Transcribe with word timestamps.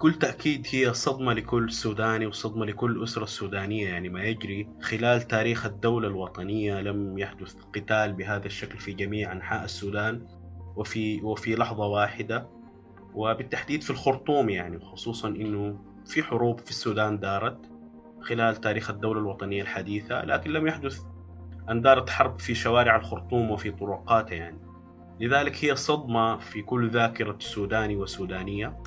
بكل 0.00 0.14
تأكيد 0.14 0.66
هي 0.70 0.94
صدمة 0.94 1.32
لكل 1.32 1.72
سوداني 1.72 2.26
وصدمة 2.26 2.66
لكل 2.66 3.02
أسرة 3.04 3.24
سودانية 3.24 3.88
يعني 3.88 4.08
ما 4.08 4.24
يجري. 4.24 4.68
خلال 4.82 5.22
تاريخ 5.22 5.66
الدولة 5.66 6.08
الوطنية 6.08 6.80
لم 6.80 7.18
يحدث 7.18 7.54
قتال 7.74 8.12
بهذا 8.12 8.46
الشكل 8.46 8.78
في 8.78 8.92
جميع 8.92 9.32
أنحاء 9.32 9.64
السودان 9.64 10.26
وفي 10.76 11.20
وفي 11.22 11.54
لحظة 11.54 11.86
واحدة. 11.86 12.48
وبالتحديد 13.14 13.82
في 13.82 13.90
الخرطوم 13.90 14.48
يعني 14.50 14.80
خصوصا 14.80 15.28
إنه 15.28 15.78
في 16.06 16.22
حروب 16.22 16.60
في 16.60 16.70
السودان 16.70 17.18
دارت 17.18 17.58
خلال 18.20 18.56
تاريخ 18.56 18.90
الدولة 18.90 19.20
الوطنية 19.20 19.62
الحديثة 19.62 20.24
لكن 20.24 20.50
لم 20.50 20.66
يحدث 20.66 21.00
أن 21.70 21.82
دارت 21.82 22.10
حرب 22.10 22.38
في 22.38 22.54
شوارع 22.54 22.96
الخرطوم 22.96 23.50
وفي 23.50 23.70
طرقاتها 23.70 24.34
يعني. 24.34 24.58
لذلك 25.20 25.64
هي 25.64 25.76
صدمة 25.76 26.38
في 26.38 26.62
كل 26.62 26.90
ذاكرة 26.90 27.36
سوداني 27.40 27.96
وسودانية. 27.96 28.82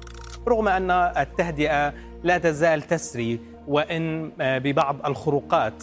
رغم 0.47 0.67
أن 0.67 0.91
التهدئة 0.91 1.93
لا 2.23 2.37
تزال 2.37 2.81
تسري 2.81 3.39
وإن 3.67 4.31
ببعض 4.39 5.05
الخروقات. 5.05 5.73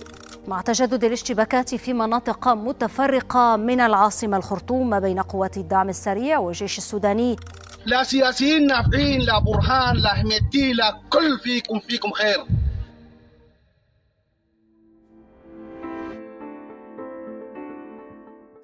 مع 0.48 0.60
تجدد 0.60 1.04
الاشتباكات 1.04 1.74
في 1.74 1.92
مناطق 1.92 2.48
متفرقة 2.48 3.56
من 3.56 3.80
العاصمة 3.80 4.36
الخرطوم 4.36 4.90
ما 4.90 4.98
بين 4.98 5.20
قوات 5.20 5.56
الدعم 5.56 5.88
السريع 5.88 6.38
والجيش 6.38 6.78
السوداني. 6.78 7.36
لا 7.86 8.02
سياسيين 8.02 8.66
نافعين 8.66 9.20
لا 9.20 9.38
برهان 9.38 9.96
لا 9.96 10.08
حميدتي 10.08 10.72
لا 10.72 11.00
كل 11.10 11.38
فيكم 11.42 11.78
فيكم 11.78 12.10
خير. 12.10 12.44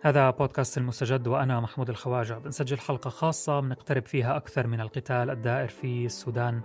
هذا 0.01 0.31
بودكاست 0.31 0.79
المستجد 0.79 1.27
وأنا 1.27 1.61
محمود 1.61 1.91
الخواجة. 1.91 2.35
بنسجل 2.35 2.79
حلقة 2.79 3.11
خاصة 3.11 3.61
بنقترب 3.61 4.07
فيها 4.07 4.37
أكثر 4.37 4.67
من 4.67 4.81
القتال 4.81 5.31
الدائر 5.31 5.69
في 5.69 6.07
السودان. 6.07 6.61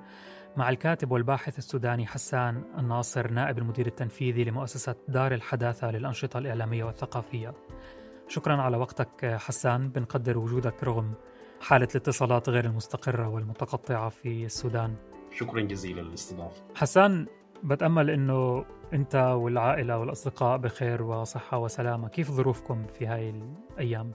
مع 0.58 0.70
الكاتب 0.70 1.12
والباحث 1.12 1.58
السوداني 1.58 2.08
حسان 2.08 2.64
الناصر 2.78 3.32
نائب 3.32 3.58
المدير 3.58 3.88
التنفيذي 3.88 4.44
لمؤسسة 4.44 4.96
دار 5.08 5.34
الحداثة 5.34 5.92
للأنشطة 5.92 6.38
الإعلامية 6.38 6.84
والثقافية. 6.84 7.54
شكرا 8.28 8.56
على 8.62 8.78
وقتك 8.78 9.36
حسان. 9.40 9.90
بنقدر 9.90 10.38
وجودك 10.38 10.84
رغم 10.84 11.14
حالة 11.62 11.88
الاتصالات 11.92 12.50
غير 12.50 12.66
المستقرة 12.66 13.28
والمتقطعة 13.28 14.10
في 14.10 14.46
السودان. 14.46 14.96
شكرا 15.32 15.62
جزيلا 15.62 16.02
للاستضافة. 16.02 16.64
حسان 16.76 17.28
بتأمل 17.64 18.10
أنه 18.10 18.66
أنت 18.94 19.16
والعائلة 19.16 19.98
والأصدقاء 19.98 20.58
بخير 20.58 21.04
وصحة 21.04 21.58
وسلامة. 21.58 22.10
كيف 22.10 22.32
ظروفكم 22.32 22.88
في 22.88 23.08
هاي 23.08 23.30
الأيام؟ 23.30 24.12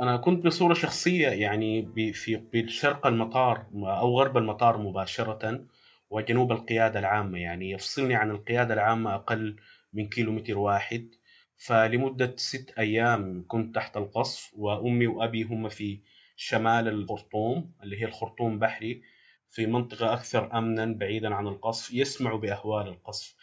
أنا 0.00 0.16
كنت 0.16 0.46
بصورة 0.46 0.74
شخصية 0.74 1.28
يعني 1.28 1.88
في 2.12 2.36
بشرق 2.52 3.06
المطار 3.06 3.66
أو 3.74 4.18
غرب 4.18 4.36
المطار 4.36 4.78
مباشرة 4.78 5.64
وجنوب 6.10 6.52
القيادة 6.52 6.98
العامة 6.98 7.38
يعني 7.38 7.70
يفصلني 7.70 8.14
عن 8.14 8.30
القيادة 8.30 8.74
العامة 8.74 9.14
أقل 9.14 9.56
من 9.92 10.08
كيلومتر 10.08 10.58
واحد. 10.58 11.08
فلمدة 11.56 12.34
ست 12.36 12.74
أيام 12.78 13.44
كنت 13.48 13.74
تحت 13.74 13.96
القصف 13.96 14.52
وأمي 14.56 15.06
وأبي 15.06 15.42
هم 15.42 15.68
في 15.68 16.00
شمال 16.36 16.88
الخرطوم 16.88 17.72
اللي 17.82 18.00
هي 18.00 18.04
الخرطوم 18.04 18.58
بحري. 18.58 19.02
في 19.50 19.66
منطقة 19.66 20.12
أكثر 20.12 20.58
أمنا 20.58 20.94
بعيدا 20.94 21.34
عن 21.34 21.46
القصف 21.46 21.94
يسمعوا 21.94 22.38
بأهوال 22.38 22.88
القصف. 22.88 23.34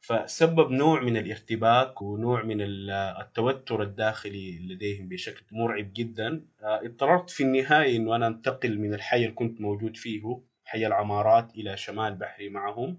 فسبب 0.00 0.70
نوع 0.70 1.00
من 1.02 1.16
الارتباك 1.16 2.02
ونوع 2.02 2.42
من 2.42 2.56
التوتر 2.60 3.82
الداخلي 3.82 4.58
لديهم 4.58 5.08
بشكل 5.08 5.44
مرعب 5.52 5.90
جدا. 5.94 6.46
اضطررت 6.60 7.30
في 7.30 7.42
النهاية 7.42 7.96
أنه 7.96 8.16
أنا 8.16 8.26
أنتقل 8.26 8.78
من 8.78 8.94
الحي 8.94 9.16
اللي 9.16 9.30
كنت 9.30 9.60
موجود 9.60 9.96
فيه 9.96 10.40
حي 10.64 10.86
العمارات 10.86 11.54
إلى 11.54 11.76
شمال 11.76 12.14
بحري 12.14 12.48
معهم 12.48 12.98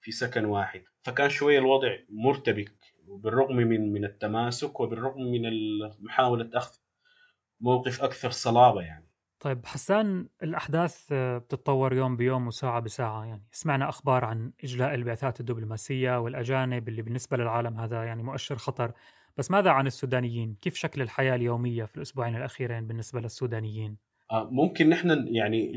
في 0.00 0.12
سكن 0.12 0.44
واحد. 0.44 0.82
فكان 1.02 1.28
شوية 1.30 1.58
الوضع 1.58 1.96
مرتبك 2.08 2.72
وبالرغم 3.08 3.56
من 3.56 3.92
من 3.92 4.04
التماسك 4.04 4.80
وبالرغم 4.80 5.22
من 5.22 5.42
محاولة 6.00 6.50
أخذ 6.54 6.76
موقف 7.60 8.02
أكثر 8.02 8.30
صلابة 8.30 8.80
يعني. 8.80 9.13
طيب 9.44 9.66
حسان 9.66 10.28
الأحداث 10.42 11.06
بتتطور 11.12 11.94
يوم 11.94 12.16
بيوم 12.16 12.46
وساعة 12.46 12.80
بساعة 12.80 13.24
يعني 13.24 13.42
سمعنا 13.52 13.88
أخبار 13.88 14.24
عن 14.24 14.52
إجلاء 14.64 14.94
البعثات 14.94 15.40
الدبلوماسية 15.40 16.20
والأجانب 16.20 16.88
اللي 16.88 17.02
بالنسبة 17.02 17.36
للعالم 17.36 17.80
هذا 17.80 18.04
يعني 18.04 18.22
مؤشر 18.22 18.56
خطر 18.56 18.92
بس 19.36 19.50
ماذا 19.50 19.70
عن 19.70 19.86
السودانيين؟ 19.86 20.56
كيف 20.62 20.74
شكل 20.74 21.02
الحياة 21.02 21.34
اليومية 21.34 21.84
في 21.84 21.96
الأسبوعين 21.96 22.36
الأخيرين 22.36 22.86
بالنسبة 22.86 23.20
للسودانيين؟ 23.20 23.96
ممكن 24.32 24.88
نحن 24.88 25.26
يعني 25.28 25.72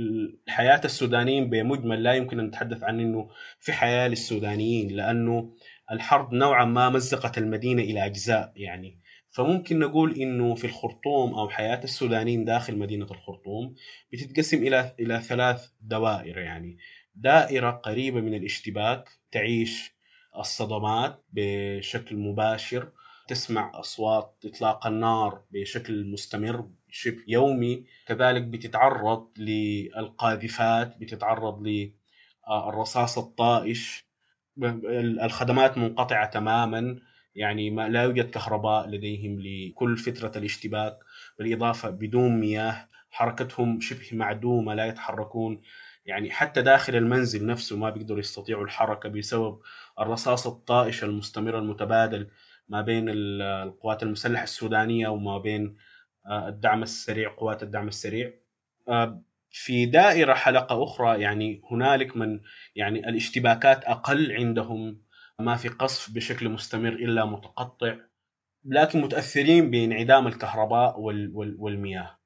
حياة 0.47 0.81
السودانيين 0.85 1.49
بمجمل 1.49 2.03
لا 2.03 2.13
يمكن 2.13 2.39
أن 2.39 2.45
نتحدث 2.45 2.84
عن 2.84 2.99
أنه 2.99 3.29
في 3.59 3.73
حياة 3.73 4.07
للسودانيين 4.07 4.95
لأنه 4.95 5.53
الحرب 5.91 6.34
نوعا 6.34 6.66
ما 6.66 6.89
مزقت 6.89 7.38
المدينة 7.38 7.81
إلى 7.81 8.05
أجزاء 8.05 8.53
يعني 8.55 8.99
فممكن 9.38 9.80
نقول 9.80 10.16
إنه 10.16 10.56
في 10.56 10.68
الخرطوم 10.68 11.34
أو 11.34 11.50
حياة 11.50 11.84
السودانيين 11.84 12.46
داخل 12.46 12.78
مدينة 12.78 13.06
الخرطوم 13.06 13.75
بتتقسم 14.14 14.58
إلى 14.58 14.96
إلى 15.00 15.22
ثلاث 15.22 15.70
دوائر 15.81 16.38
يعني. 16.38 16.78
دائرة 17.16 17.72
قريبة 17.72 18.22
من 18.22 18.34
الاشتباك 18.34 19.09
تعيش 19.31 19.92
الصدمات 20.38 21.24
بشكل 21.34 22.16
مباشر 22.16 22.92
تسمع 23.28 23.80
أصوات 23.80 24.36
إطلاق 24.46 24.88
النار 24.88 25.44
بشكل 25.52 26.06
مستمر 26.12 26.70
شبه 26.90 27.24
يومي 27.28 27.86
كذلك 28.08 28.42
بتتعرض 28.42 29.28
للقاذفات 29.38 30.97
بتتعرض 30.97 31.68
للرصاص 32.47 33.18
الطائش 33.18 34.06
الخدمات 35.24 35.78
منقطعة 35.78 36.30
تماما. 36.30 37.00
يعني 37.38 37.70
ما 37.70 37.90
لا 37.90 38.03
يوجد 38.03 38.30
كهرباء 38.30 38.90
لديهم 38.90 39.40
لكل 39.40 39.98
فترة 39.98 40.31
الاشتباك 40.36 41.00
بالإضافة 41.40 41.90
بدون 41.90 42.40
مياه 42.40 42.90
حركتهم 43.12 43.79
شبه 43.82 44.09
معدومة 44.14 44.73
لا 44.73 44.85
يتحركون. 44.85 45.61
يعني 46.06 46.32
حتى 46.32 46.61
داخل 46.61 46.96
المنزل 46.96 47.46
نفسه 47.46 47.78
ما 47.78 47.90
بيقدروا 47.90 48.20
يستطيعوا 48.20 48.64
الحركة 48.64 49.09
بسبب 49.09 49.59
الرصاص 50.00 50.47
الطائش 50.47 51.03
المستمر 51.03 51.59
المتبادل 51.59 52.28
ما 52.70 52.82
بين 52.82 53.06
القوات 53.09 54.03
المسلحة 54.03 54.44
السودانية 54.44 55.08
وما 55.08 55.38
بين 55.38 55.78
الدعم 56.32 56.84
السريع 56.84 57.29
قوات 57.38 57.64
الدعم 57.64 57.88
السريع. 57.88 58.34
في 59.52 59.85
دائرة 59.85 60.34
حلقة 60.34 60.84
أخرى 60.84 61.22
يعني 61.22 61.61
هنالك 61.72 62.17
من 62.17 62.40
يعني 62.76 63.09
الاشتباكات 63.09 63.84
أقل 63.84 64.32
عندهم 64.32 65.07
ما 65.39 65.55
في 65.55 65.69
قصف 65.69 66.11
بشكل 66.11 66.49
مستمر 66.49 66.93
إلا 66.93 67.25
متقطع 67.25 67.95
لكن 68.66 69.01
متأثرين 69.01 69.72
بانعدام 69.72 70.28
الكهرباء 70.28 70.99
والمياه. 71.59 72.17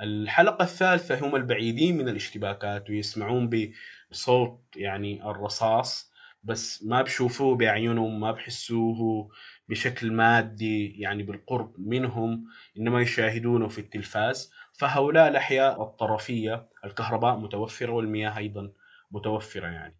الحلقة 0.00 0.62
الثالثة 0.62 1.26
هم 1.26 1.36
البعيدين 1.36 1.98
من 1.98 2.08
الاشتباكات 2.08 2.90
ويسمعون 2.90 3.50
بصوت 4.10 4.60
يعني 4.76 5.30
الرصاص 5.30 6.12
بس 6.42 6.84
ما 6.84 7.02
بشوفوه 7.02 7.56
باعينهم 7.56 8.20
ما 8.20 8.32
بحسوه 8.32 9.28
بشكل 9.68 10.12
مادي 10.12 11.00
يعني 11.00 11.22
بالقرب 11.22 11.74
منهم 11.78 12.44
إنما 12.78 13.00
يشاهدونه 13.00 13.68
في 13.68 13.78
التلفاز 13.78 14.52
فهؤلاء 14.72 15.28
الأحياء 15.28 15.82
الطرفية 15.82 16.68
الكهرباء 16.84 17.36
متوفرة 17.36 17.92
والمياه 17.92 18.36
أيضا 18.38 18.72
متوفرة 19.10 19.66
يعني 19.66 19.99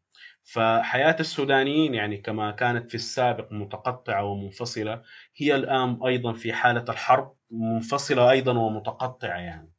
فحياة 0.52 1.16
السودانيين 1.20 1.94
يعني 1.94 2.16
كما 2.16 2.50
كانت 2.50 2.88
في 2.88 2.94
السابق 2.94 3.52
متقطعة 3.52 4.24
ومنفصلة 4.24 5.02
هي 5.36 5.54
الآن 5.54 5.98
أيضا 6.06 6.32
في 6.32 6.52
حالة 6.52 6.84
الحرب 6.88 7.34
منفصلة 7.50 8.30
أيضا 8.30 8.58
ومتقطعة 8.58 9.38
يعني. 9.38 9.72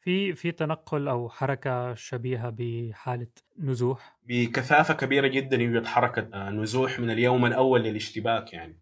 في 0.00 0.34
في 0.34 0.52
تنقل 0.52 1.08
أو 1.08 1.28
حركة 1.28 1.94
شبيهة 1.94 2.50
بحالة 2.58 3.26
نزوح؟ 3.58 4.18
بكثافة 4.22 4.94
كبيرة 4.94 5.26
جدا 5.26 5.56
يوجد 5.56 5.86
حركة 5.86 6.28
آه، 6.34 6.50
نزوح 6.50 7.00
من 7.00 7.10
اليوم 7.10 7.46
الأول 7.46 7.82
للاشتباك 7.82 8.52
يعني 8.52 8.80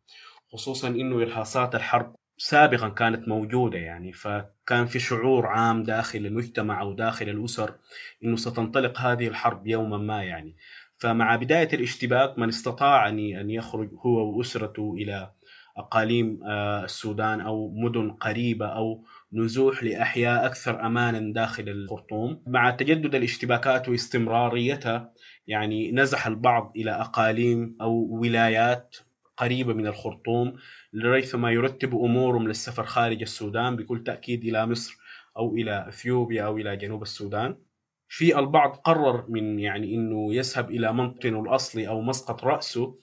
خصوصا 0.53 0.89
إنه 0.89 1.23
إرهاصات 1.23 1.75
الحرب 1.75 2.17
سابقا 2.39 2.89
كانت 2.89 3.29
موجودة 3.29 3.79
يعني 3.79 4.13
فكان 4.13 4.87
في 4.87 4.99
شعور 4.99 5.47
عام 5.47 5.83
داخل 5.83 6.19
المجتمع 6.19 6.81
أو 6.81 6.93
داخل 6.93 7.29
الأسر 7.29 7.75
إنه 8.25 8.37
ستنطلق 8.37 9.01
هذه 9.01 9.29
الحرب 9.29 9.67
يوما 9.67 9.99
ما 9.99 10.23
يعني. 10.23 10.57
فمع 10.99 11.37
بداية 11.37 11.69
الاشتباك 11.73 12.39
من 12.39 12.49
استطاع 12.49 13.09
أن 13.09 13.51
يخرج 13.51 13.91
هو 14.07 14.39
وأسرته 14.39 14.95
إلى 14.99 15.31
أقاليم 15.77 16.41
آه، 16.45 16.85
السودان 16.85 17.41
أو 17.41 17.71
مدن 17.75 18.11
قريبة 18.11 18.67
أو 18.67 19.05
نزوح 19.33 19.85
لأحياء 19.85 20.47
أكثر 20.47 20.87
أمانا 20.87 21.33
داخل 21.33 21.69
الخرطوم 21.69 22.43
مع 22.47 22.71
تجدد 22.71 23.15
الاشتباكات 23.15 23.89
واستمراريتها 23.89 25.13
يعني 25.47 25.93
نزح 25.93 26.27
البعض 26.27 26.73
إلى 26.77 26.91
أقاليم 26.91 27.77
أو 27.81 27.93
ولايات 28.11 28.97
قريبة 29.37 29.75
من 29.75 29.87
الخرطوم 29.87 30.57
لريثما 30.93 31.51
يرتب 31.51 31.95
أمورهم 31.95 32.49
للسفر 32.49 32.85
خارج 32.85 33.23
السودان 33.23 33.77
بكل 33.77 34.05
تأكيد 34.05 34.45
إلى 34.45 34.67
مصر 34.67 34.97
أو 35.37 35.55
إلى 35.57 35.89
إثيوبيا 35.89 36.43
أو 36.43 36.57
إلى 36.57 36.77
جنوب 36.77 37.03
السودان. 37.03 37.57
في 38.09 38.39
البعض 38.39 38.77
قرر 38.77 39.25
من 39.29 39.59
يعني 39.59 39.95
إنه 39.95 40.35
يذهب 40.35 40.71
إلى 40.71 40.93
موطنه 40.93 41.41
الاصلي 41.41 41.89
أو 41.89 42.01
مسقط 42.01 42.45
رأسه 42.45 42.99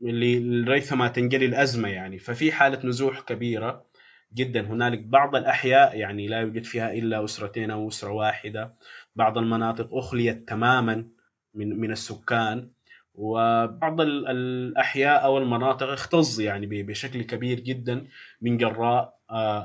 لريثما 0.00 1.08
تنجلي 1.08 1.46
الأزمة 1.46 1.88
يعني. 1.88 2.18
ففي 2.18 2.52
حالة 2.52 2.86
نزوح 2.86 3.20
كبيرة 3.20 3.86
جدا. 4.34 4.60
هنالك 4.60 4.98
بعض 4.98 5.36
الأحياء 5.36 5.96
يعني 5.98 6.26
لا 6.26 6.40
يوجد 6.40 6.64
فيها 6.64 6.92
إلا 6.92 7.24
أسرتين 7.24 7.70
أو 7.70 7.88
أسرة 7.88 8.10
واحدة. 8.10 8.74
بعض 9.16 9.38
المناطق 9.38 9.94
أخليت 9.94 10.48
تماما 10.48 11.08
من 11.54 11.80
من 11.80 11.90
السكان. 11.90 12.70
وبعض 13.14 14.00
الأحياء 14.00 15.24
أو 15.24 15.38
المناطق 15.38 15.88
اختز 15.88 16.40
يعني 16.40 16.82
بشكل 16.82 17.22
كبير 17.22 17.60
جدا 17.60 18.06
من 18.40 18.56
جراء 18.56 19.18
آه، 19.30 19.64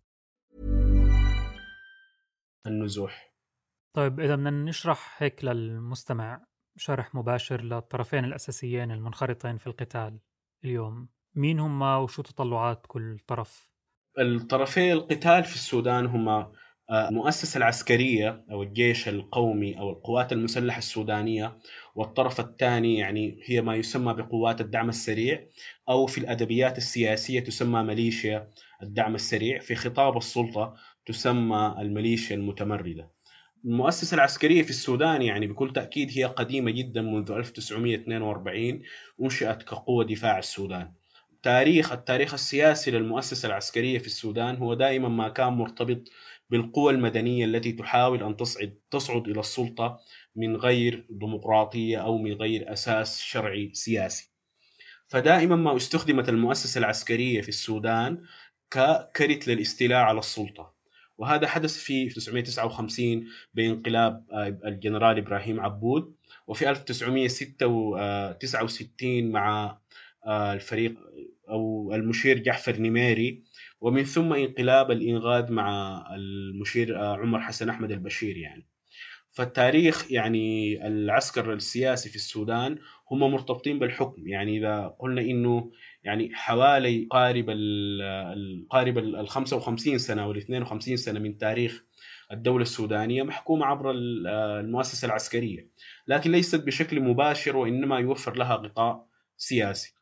النزوح 2.67 3.33
طيب 3.93 4.19
إذا 4.19 4.35
بدنا 4.35 4.49
نشرح 4.49 5.23
هيك 5.23 5.43
للمستمع 5.43 6.45
شرح 6.77 7.15
مباشر 7.15 7.61
للطرفين 7.61 8.25
الأساسيين 8.25 8.91
المنخرطين 8.91 9.57
في 9.57 9.67
القتال 9.67 10.19
اليوم 10.65 11.09
مين 11.35 11.59
هم 11.59 11.81
وشو 11.81 12.21
تطلعات 12.21 12.85
كل 12.87 13.19
طرف؟ 13.27 13.71
الطرفي 14.19 14.93
القتال 14.93 15.43
في 15.43 15.55
السودان 15.55 16.05
هم 16.05 16.51
المؤسسة 16.91 17.57
العسكرية 17.57 18.45
أو 18.51 18.63
الجيش 18.63 19.07
القومي 19.09 19.79
أو 19.79 19.89
القوات 19.89 20.31
المسلحة 20.31 20.77
السودانية 20.77 21.57
والطرف 21.95 22.39
الثاني 22.39 22.97
يعني 22.97 23.39
هي 23.45 23.61
ما 23.61 23.75
يسمى 23.75 24.13
بقوات 24.13 24.61
الدعم 24.61 24.89
السريع 24.89 25.43
أو 25.89 26.05
في 26.05 26.17
الأدبيات 26.17 26.77
السياسية 26.77 27.39
تسمى 27.39 27.83
ميليشيا 27.83 28.47
الدعم 28.83 29.15
السريع 29.15 29.59
في 29.59 29.75
خطاب 29.75 30.17
السلطة 30.17 30.75
تسمى 31.05 31.75
الميليشيا 31.79 32.35
المتمردة. 32.35 33.09
المؤسسة 33.65 34.15
العسكرية 34.15 34.63
في 34.63 34.69
السودان 34.69 35.21
يعني 35.21 35.47
بكل 35.47 35.73
تأكيد 35.73 36.11
هي 36.17 36.23
قديمة 36.23 36.71
جدا 36.71 37.01
منذ 37.01 37.31
1942 37.31 38.81
أنشئت 39.21 39.63
كقوة 39.63 40.03
دفاع 40.03 40.39
السودان. 40.39 40.91
تاريخ 41.43 41.91
التاريخ 41.91 42.33
السياسي 42.33 42.91
للمؤسسة 42.91 43.47
العسكرية 43.47 43.99
في 43.99 44.07
السودان 44.07 44.55
هو 44.55 44.73
دائما 44.73 45.09
ما 45.09 45.29
كان 45.29 45.53
مرتبط 45.53 46.01
بالقوى 46.51 46.93
المدنية 46.93 47.45
التي 47.45 47.71
تحاول 47.71 48.23
أن 48.23 48.37
تصعد 48.37 48.79
تصعد 48.91 49.27
إلى 49.27 49.39
السلطة 49.39 49.99
من 50.35 50.55
غير 50.55 51.05
ديمقراطية 51.09 51.97
أو 51.97 52.17
من 52.17 52.33
غير 52.33 52.73
أساس 52.73 53.21
شرعي 53.21 53.69
سياسي. 53.73 54.31
فدائما 55.07 55.55
ما 55.55 55.75
استخدمت 55.75 56.29
المؤسسة 56.29 56.79
العسكرية 56.79 57.41
في 57.41 57.49
السودان 57.49 58.23
ككرت 58.71 59.47
للاستيلاء 59.47 59.99
على 59.99 60.19
السلطة. 60.19 60.73
وهذا 61.17 61.47
حدث 61.47 61.77
في 61.77 62.03
1959 62.03 63.27
بانقلاب 63.53 64.25
الجنرال 64.65 65.17
إبراهيم 65.17 65.59
عبود 65.59 66.15
وفي 66.47 66.69
1969 66.69 69.31
مع 69.31 69.77
الفريق 70.27 70.95
أو 71.49 71.91
المشير 71.95 72.39
جعفر 72.39 72.77
نميري 72.77 73.43
ومن 73.81 74.03
ثم 74.03 74.33
انقلاب 74.33 74.91
الإنغاذ 74.91 75.51
مع 75.51 76.05
المشير 76.15 76.99
آه، 76.99 77.17
عمر 77.17 77.41
حسن 77.41 77.69
أحمد 77.69 77.91
البشير 77.91 78.37
يعني. 78.37 78.67
فالتاريخ 79.31 80.11
يعني 80.11 80.87
العسكر 80.87 81.53
السياسي 81.53 82.09
في 82.09 82.15
السودان 82.15 82.77
هم 83.11 83.19
مرتبطين 83.19 83.79
بالحكم. 83.79 84.27
يعني 84.27 84.57
إذا 84.57 84.95
قلنا 84.99 85.21
إنه 85.21 85.71
يعني 86.03 86.29
حوالي 86.33 87.07
قارب 87.11 87.45
ال 87.49 88.67
قارب 88.69 88.97
ال 88.97 89.29
55 89.29 89.97
سنة 89.97 90.23
أو 90.23 90.31
ال 90.31 90.37
52 90.37 90.97
سنة 90.97 91.19
من 91.19 91.37
تاريخ 91.37 91.83
الدولة 92.31 92.61
السودانية 92.61 93.23
محكومة 93.23 93.65
عبر 93.65 93.91
آه، 93.91 94.59
المؤسسة 94.59 95.05
العسكرية. 95.05 95.69
لكن 96.07 96.31
ليست 96.31 96.65
بشكل 96.65 97.01
مباشر 97.01 97.57
وإنما 97.57 97.99
يوفر 97.99 98.37
لها 98.37 98.55
غطاء 98.55 99.05
سياسي. 99.37 100.00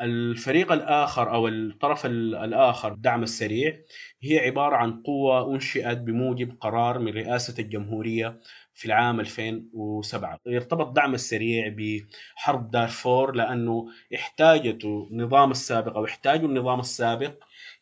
الفريق 0.00 0.72
الآخر 0.72 1.34
أو 1.34 1.48
الطرف 1.48 2.06
الآخر 2.06 2.92
الدعم 2.92 3.22
السريع 3.22 3.78
هي 4.22 4.38
عبارة 4.38 4.76
عن 4.76 5.02
قوة 5.02 5.54
أنشئت 5.54 5.98
بموجب 5.98 6.56
قرار 6.60 6.98
من 6.98 7.12
رئاسة 7.12 7.54
الجمهورية 7.62 8.40
في 8.74 8.84
العام 8.84 9.20
2007 9.20 10.38
يرتبط 10.46 10.96
دعم 10.96 11.14
السريع 11.14 11.74
بحرب 11.76 12.70
دارفور 12.70 13.34
لأنه 13.34 13.86
احتاجته 14.14 15.08
النظام 15.10 15.50
السابق 15.50 15.96
أو 15.96 16.04
احتاجوا 16.04 16.48
النظام 16.48 16.80
السابق 16.80 17.34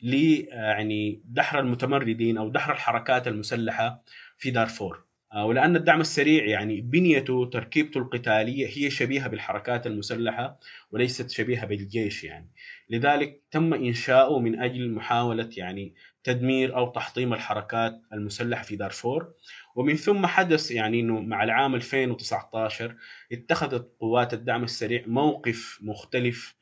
ل 0.02 0.14
يعني 0.50 1.22
دحر 1.24 1.60
المتمردين 1.60 2.38
أو 2.38 2.48
دحر 2.48 2.72
الحركات 2.72 3.28
المسلحة 3.28 4.02
في 4.38 4.50
دارفور. 4.50 5.04
ولأن 5.42 5.76
الدعم 5.76 6.00
السريع 6.00 6.44
يعني 6.44 6.80
بنيته 6.80 7.50
تركيبته 7.52 7.98
القتالية 7.98 8.66
هي 8.66 8.90
شبيهة 8.90 9.28
بالحركات 9.28 9.86
المسلحة 9.86 10.60
وليست 10.90 11.30
شبيهة 11.30 11.66
بالجيش 11.66 12.24
يعني. 12.24 12.50
لذلك 12.90 13.42
تم 13.50 13.74
إنشاؤه 13.74 14.40
من 14.40 14.60
أجل 14.60 14.90
محاولة 14.90 15.50
يعني 15.56 15.94
تدمير 16.24 16.76
أو 16.76 16.92
تحطيم 16.92 17.34
الحركات 17.34 18.00
المسلحة 18.12 18.62
في 18.62 18.76
دارفور. 18.76 19.34
ومن 19.74 19.96
ثم 19.96 20.26
حدث 20.26 20.70
يعني 20.70 21.00
أنه 21.00 21.20
مع 21.20 21.44
العام 21.44 21.74
2019 21.74 22.96
اتخذت 23.32 23.92
قوات 24.00 24.34
الدعم 24.34 24.64
السريع 24.64 25.04
موقف 25.06 25.78
مختلف 25.82 26.56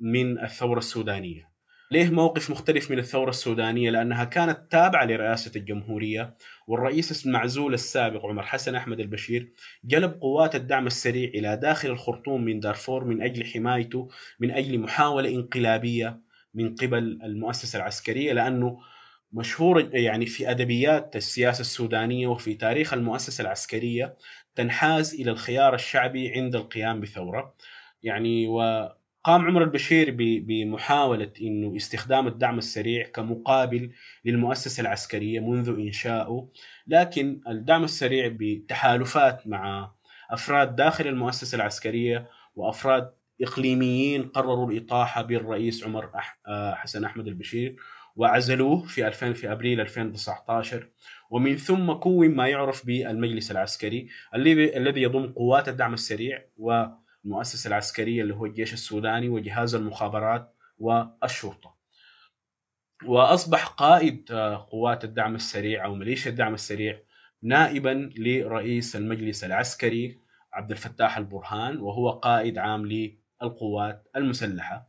من 0.00 0.38
الثورة 0.38 0.78
السودانية. 0.78 1.55
ليه 1.90 2.10
موقف 2.10 2.50
مختلف 2.50 2.90
من 2.90 2.98
الثورة 2.98 3.30
السودانية؟ 3.30 3.90
لأنها 3.90 4.24
كانت 4.24 4.58
تابعة 4.70 5.04
لرئاسة 5.04 5.52
الجمهورية 5.56 6.34
والرئيس 6.66 7.26
المعزول 7.26 7.74
السابق 7.74 8.26
عمر 8.26 8.42
حسن 8.42 8.74
أحمد 8.74 9.00
البشير 9.00 9.52
جلب 9.84 10.20
قوات 10.20 10.54
الدعم 10.54 10.86
السريع 10.86 11.28
إلى 11.28 11.56
داخل 11.56 11.90
الخرطوم 11.90 12.44
من 12.44 12.60
دارفور 12.60 13.04
من 13.04 13.22
أجل 13.22 13.46
حمايته 13.46 14.08
من 14.40 14.50
أجل 14.50 14.78
محاولة 14.78 15.30
انقلابية 15.30 16.20
من 16.54 16.74
قبل 16.74 17.18
المؤسسة 17.22 17.76
العسكرية 17.76 18.32
لأنه 18.32 18.78
مشهور 19.32 19.90
يعني 19.94 20.26
في 20.26 20.50
أدبيات 20.50 21.16
السياسة 21.16 21.60
السودانية 21.60 22.26
وفي 22.26 22.54
تاريخ 22.54 22.94
المؤسسة 22.94 23.42
العسكرية 23.42 24.16
تنحاز 24.54 25.14
إلى 25.14 25.30
الخيار 25.30 25.74
الشعبي 25.74 26.32
عند 26.32 26.56
القيام 26.56 27.00
بثورة. 27.00 27.54
يعني 28.02 28.46
و 28.48 28.88
قام 29.26 29.46
عمر 29.46 29.62
البشير 29.62 30.14
بمحاولة 30.18 31.32
أنه 31.42 31.76
استخدام 31.76 32.26
الدعم 32.26 32.58
السريع 32.58 33.08
كمقابل 33.08 33.90
للمؤسسة 34.24 34.80
العسكرية 34.80 35.40
منذ 35.40 35.68
إنشائه 35.68 36.48
لكن 36.86 37.40
الدعم 37.48 37.84
السريع 37.84 38.28
بتحالفات 38.32 39.46
مع 39.46 39.92
أفراد 40.30 40.76
داخل 40.76 41.06
المؤسسة 41.06 41.56
العسكرية 41.56 42.28
وأفراد 42.56 43.12
إقليميين 43.42 44.22
قرروا 44.28 44.70
الإطاحة 44.70 45.22
بالرئيس 45.22 45.84
عمر 45.84 46.10
آه، 46.48 46.74
حسن 46.74 47.04
أحمد 47.04 47.26
البشير 47.26 47.76
وعزلوه 48.16 48.84
في 48.84 49.06
2000 49.06 49.32
في 49.32 49.52
أبريل 49.52 49.80
2019 49.80 50.88
ومن 51.30 51.56
ثم 51.56 51.92
كون 51.92 52.28
ما 52.28 52.48
يعرف 52.48 52.86
بالمجلس 52.86 53.50
العسكري 53.50 54.08
الذي 54.34 55.02
يضم 55.02 55.32
قوات 55.32 55.68
الدعم 55.68 55.94
السريع 55.94 56.44
و 56.56 56.86
المؤسسة 57.26 57.68
العسكرية 57.68 58.22
اللي 58.22 58.34
هو 58.34 58.46
الجيش 58.46 58.72
السوداني 58.72 59.28
وجهاز 59.28 59.74
المخابرات 59.74 60.54
والشرطة. 60.78 61.76
وأصبح 63.06 63.66
قائد 63.66 64.32
آه، 64.32 64.68
قوات 64.70 65.04
الدعم 65.04 65.34
السريع 65.34 65.84
أو 65.84 65.94
ميليشيا 65.94 66.30
الدعم 66.30 66.54
السريع 66.54 66.98
نائبا 67.42 68.10
لرئيس 68.16 68.96
المجلس 68.96 69.44
العسكري 69.44 70.20
عبد 70.52 70.70
الفتاح 70.70 71.18
البرهان 71.18 71.80
وهو 71.80 72.10
قائد 72.10 72.58
عام 72.58 72.86
للقوات 72.86 74.08
المسلحة. 74.16 74.88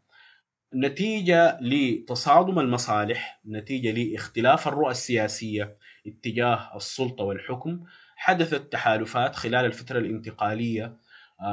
نتيجة 0.75 1.59
لتصادم 1.61 2.59
المصالح 2.59 3.41
نتيجة 3.45 3.91
لاختلاف 3.91 4.67
الرؤى 4.67 4.91
السياسية 4.91 5.77
اتجاه 6.07 6.75
السلطة 6.75 7.23
والحكم 7.23 7.83
حدثت 8.15 8.71
تحالفات 8.71 9.35
خلال 9.35 9.65
الفترة 9.65 9.99
الانتقالية 9.99 10.97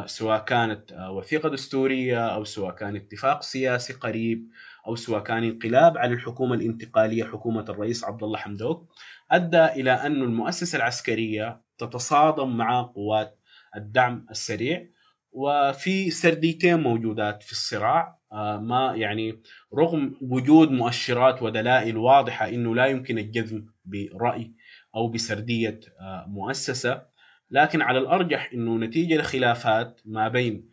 سواء 0.06 0.44
كانت 0.44 0.92
آه، 0.92 1.10
وثيقة 1.12 1.48
دستورية 1.48 2.26
أو 2.26 2.44
سواء 2.44 2.74
كان 2.74 2.96
اتفاق 2.96 3.42
سياسي 3.42 3.92
قريب 3.92 4.48
أو 4.86 4.96
سواء 4.96 5.22
كان 5.22 5.44
انقلاب 5.44 5.98
على 5.98 6.14
الحكومة 6.14 6.54
الانتقالية 6.54 7.24
حكومة 7.24 7.64
الرئيس 7.68 8.04
عبد 8.04 8.22
الله 8.22 8.38
حمدوك 8.38 8.88
أدى 9.30 9.64
إلى 9.64 9.92
أن 9.92 10.22
المؤسسة 10.22 10.76
العسكرية 10.76 11.62
تتصادم 11.78 12.56
مع 12.56 12.82
قوات 12.82 13.38
الدعم 13.76 14.26
السريع 14.30 14.86
وفي 15.32 16.10
سرديتين 16.10 16.80
موجودات 16.80 17.42
في 17.42 17.52
الصراع 17.52 18.18
آه، 18.32 18.58
ما 18.58 18.94
يعني 18.96 19.42
رغم 19.74 20.14
وجود 20.20 20.70
مؤشرات 20.70 21.42
ودلائل 21.42 21.96
واضحة 21.96 22.48
إنه 22.48 22.74
لا 22.74 22.86
يمكن 22.86 23.18
الجزم 23.18 23.66
برأي 23.84 24.52
أو 24.94 25.08
بسردية 25.08 25.80
مؤسسة. 26.26 27.13
لكن 27.54 27.82
على 27.82 27.98
الأرجح 27.98 28.50
إنه 28.54 28.78
نتيجة 28.78 29.16
لخلافات 29.16 30.00
ما 30.04 30.28
بين 30.28 30.70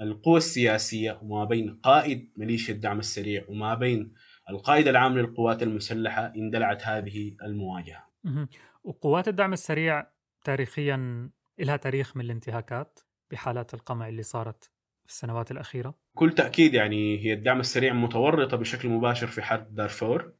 القوى 0.00 0.36
السياسية 0.36 1.18
وما 1.22 1.44
بين 1.44 1.74
قائد 1.82 2.32
ميليشيا 2.36 2.74
الدعم 2.74 2.98
السريع 2.98 3.44
وما 3.48 3.74
بين 3.74 4.14
القائد 4.50 4.88
العام 4.88 5.18
للقوات 5.18 5.62
المسلحة 5.62 6.32
اندلعت 6.36 6.86
هذه 6.86 7.36
المواجهة. 7.42 8.08
وقوات 8.84 9.28
الدعم 9.28 9.52
السريع 9.52 10.06
تاريخيا 10.44 11.30
لها 11.58 11.76
تاريخ 11.76 12.16
من 12.16 12.24
الانتهاكات 12.24 13.00
بحالات 13.30 13.74
القمع 13.74 14.08
اللي 14.08 14.22
صارت 14.22 14.64
في 15.04 15.08
السنوات 15.08 15.50
الأخيرة؟ 15.50 15.94
كل 16.14 16.32
تأكيد 16.32 16.74
يعني 16.74 17.18
هي 17.24 17.32
الدعم 17.32 17.60
السريع 17.60 17.92
متورطة 17.92 18.56
بشكل 18.56 18.88
مباشر 18.88 19.26
في 19.26 19.42
حرب 19.42 19.74
دارفور 19.74 20.32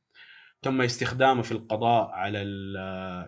تم 0.62 0.80
استخدامه 0.80 1.42
في 1.42 1.52
القضاء 1.52 2.10
على 2.10 2.44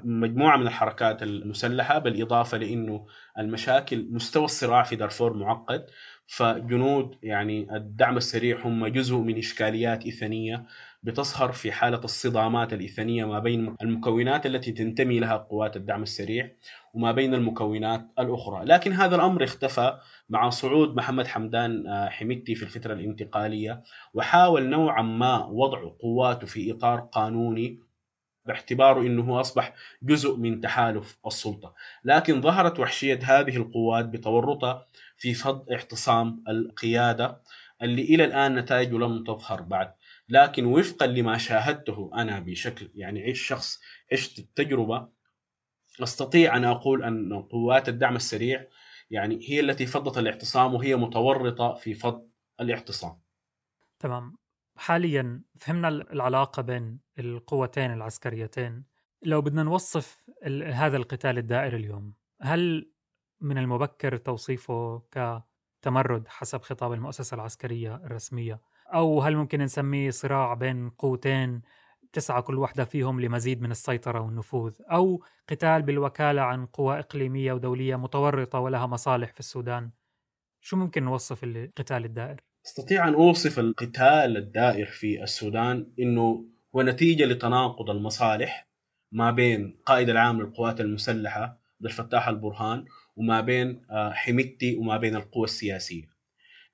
مجموعة 0.04 0.56
من 0.56 0.66
الحركات 0.66 1.22
المسلحة 1.22 1.98
بالإضافة 1.98 2.58
لإنه 2.58 3.06
المشاكل 3.38 4.08
مستوى 4.10 4.44
الصراع 4.44 4.82
في 4.82 4.96
دارفور 4.96 5.32
معقد. 5.32 5.86
فجنود 6.26 7.18
يعني 7.22 7.76
الدعم 7.76 8.16
السريع 8.16 8.60
هم 8.66 8.86
جزء 8.86 9.16
من 9.16 9.38
إشكاليات 9.38 10.06
اثنيه 10.06 10.66
بتظهر 11.02 11.52
في 11.52 11.72
حالة 11.72 11.98
الصدامات 12.04 12.72
الاثنيه 12.72 13.24
ما 13.24 13.38
بين 13.38 13.76
المكونات 13.82 14.46
التي 14.46 14.72
تنتمي 14.72 15.20
لها 15.20 15.36
قوات 15.36 15.76
الدعم 15.76 16.02
السريع 16.02 16.50
وما 16.94 17.12
بين 17.12 17.34
المكونات 17.34 18.06
الأخرى، 18.18 18.64
لكن 18.64 18.92
هذا 18.92 19.16
الأمر 19.16 19.44
اختفى 19.44 19.98
مع 20.28 20.50
صعود 20.50 20.96
محمد 20.96 21.26
حمدان 21.26 21.86
آه، 21.86 22.08
حميدتي 22.08 22.54
في 22.54 22.62
الفترة 22.62 22.94
الانتقالية 22.94 23.82
وحاول 24.14 24.68
نوعا 24.68 25.02
ما 25.02 25.46
وضع 25.46 25.88
قواته 26.00 26.46
في 26.46 26.72
إطار 26.72 27.00
قانوني 27.00 27.78
باعتباره 28.46 29.00
إنه 29.00 29.40
أصبح 29.40 29.74
جزء 30.02 30.36
من 30.36 30.60
تحالف 30.60 31.18
السلطة، 31.26 31.74
لكن 32.04 32.40
ظهرت 32.42 32.78
وحشية 32.80 33.18
هذه 33.22 33.56
القوات 33.56 34.04
بتورطها 34.04 34.86
في 35.16 35.34
فض 35.34 35.70
اعتصام 35.72 36.44
القيادة 36.48 37.42
اللي 37.82 38.02
إلى 38.02 38.24
الآن 38.24 38.54
نتائجه 38.54 38.94
لم 38.98 39.24
تظهر 39.24 39.62
بعد، 39.62 39.94
لكن 40.28 40.64
وفقا 40.64 41.06
لما 41.06 41.38
شاهدته 41.38 42.10
أنا 42.14 42.38
بشكل 42.40 42.90
يعني 42.94 43.34
شخص 43.34 43.80
عشت 44.12 44.38
التجربه 44.38 45.08
أستطيع 46.02 46.56
أن 46.56 46.64
أقول 46.64 47.04
أن 47.04 47.42
قوات 47.42 47.88
الدعم 47.88 48.16
السريع 48.16 48.66
يعني 49.10 49.40
هي 49.50 49.60
التي 49.60 49.86
فضت 49.86 50.18
الاعتصام 50.18 50.74
وهي 50.74 50.96
متورطة 50.96 51.74
في 51.74 51.94
فض 51.94 52.28
الاعتصام. 52.60 53.20
تمام. 53.98 54.36
حاليا 54.76 55.42
فهمنا 55.54 55.88
العلاقة 55.88 56.62
بين 56.62 57.00
القوتين 57.18 57.92
العسكريتين. 57.92 58.84
لو 59.22 59.40
بدنا 59.42 59.62
نوصف 59.62 60.24
هذا 60.72 60.96
القتال 60.96 61.38
الدائر 61.38 61.76
اليوم 61.76 62.14
هل 62.40 62.90
من 63.40 63.58
المبكر 63.58 64.16
توصيفه 64.16 65.02
كتمرد 65.10 66.28
حسب 66.28 66.62
خطاب 66.62 66.92
المؤسسة 66.92 67.34
العسكرية 67.34 67.94
الرسمية؟ 67.94 68.60
أو 68.94 69.20
هل 69.22 69.36
ممكن 69.36 69.60
نسميه 69.60 70.10
صراع 70.10 70.54
بين 70.54 70.90
قوتين 70.90 71.62
تسعى 72.12 72.42
كل 72.42 72.58
واحدة 72.58 72.84
فيهم 72.84 73.20
لمزيد 73.20 73.62
من 73.62 73.70
السيطرة 73.70 74.20
والنفوذ؟ 74.20 74.74
أو 74.92 75.24
قتال 75.48 75.82
بالوكالة 75.82 76.42
عن 76.42 76.66
قوى 76.66 76.98
إقليمية 76.98 77.52
ودولية 77.52 77.96
متورطة 77.96 78.58
ولها 78.58 78.86
مصالح 78.86 79.32
في 79.32 79.40
السودان؟ 79.40 79.90
شو 80.60 80.76
ممكن 80.76 81.04
نوصف 81.04 81.44
القتال 81.44 82.04
الدائر؟ 82.04 82.40
استطيع 82.66 83.08
أن 83.08 83.14
أوصف 83.14 83.58
القتال 83.58 84.36
الدائر 84.36 84.86
في 84.86 85.22
السودان 85.22 85.86
أنه 86.00 86.44
هو 86.76 86.82
نتيجة 86.82 87.24
لتناقض 87.24 87.90
المصالح 87.90 88.68
ما 89.12 89.30
بين 89.30 89.76
قائد 89.86 90.10
العام 90.10 90.40
للقوات 90.40 90.80
المسلحة 90.80 91.40
عبد 91.40 91.86
الفتاح 91.86 92.28
البرهان 92.28 92.84
وما 93.16 93.40
بين 93.40 93.82
آه، 93.90 94.12
حميدتي 94.12 94.76
وما 94.76 94.96
بين 94.96 95.16
القوى 95.16 95.44
السياسية. 95.44 96.14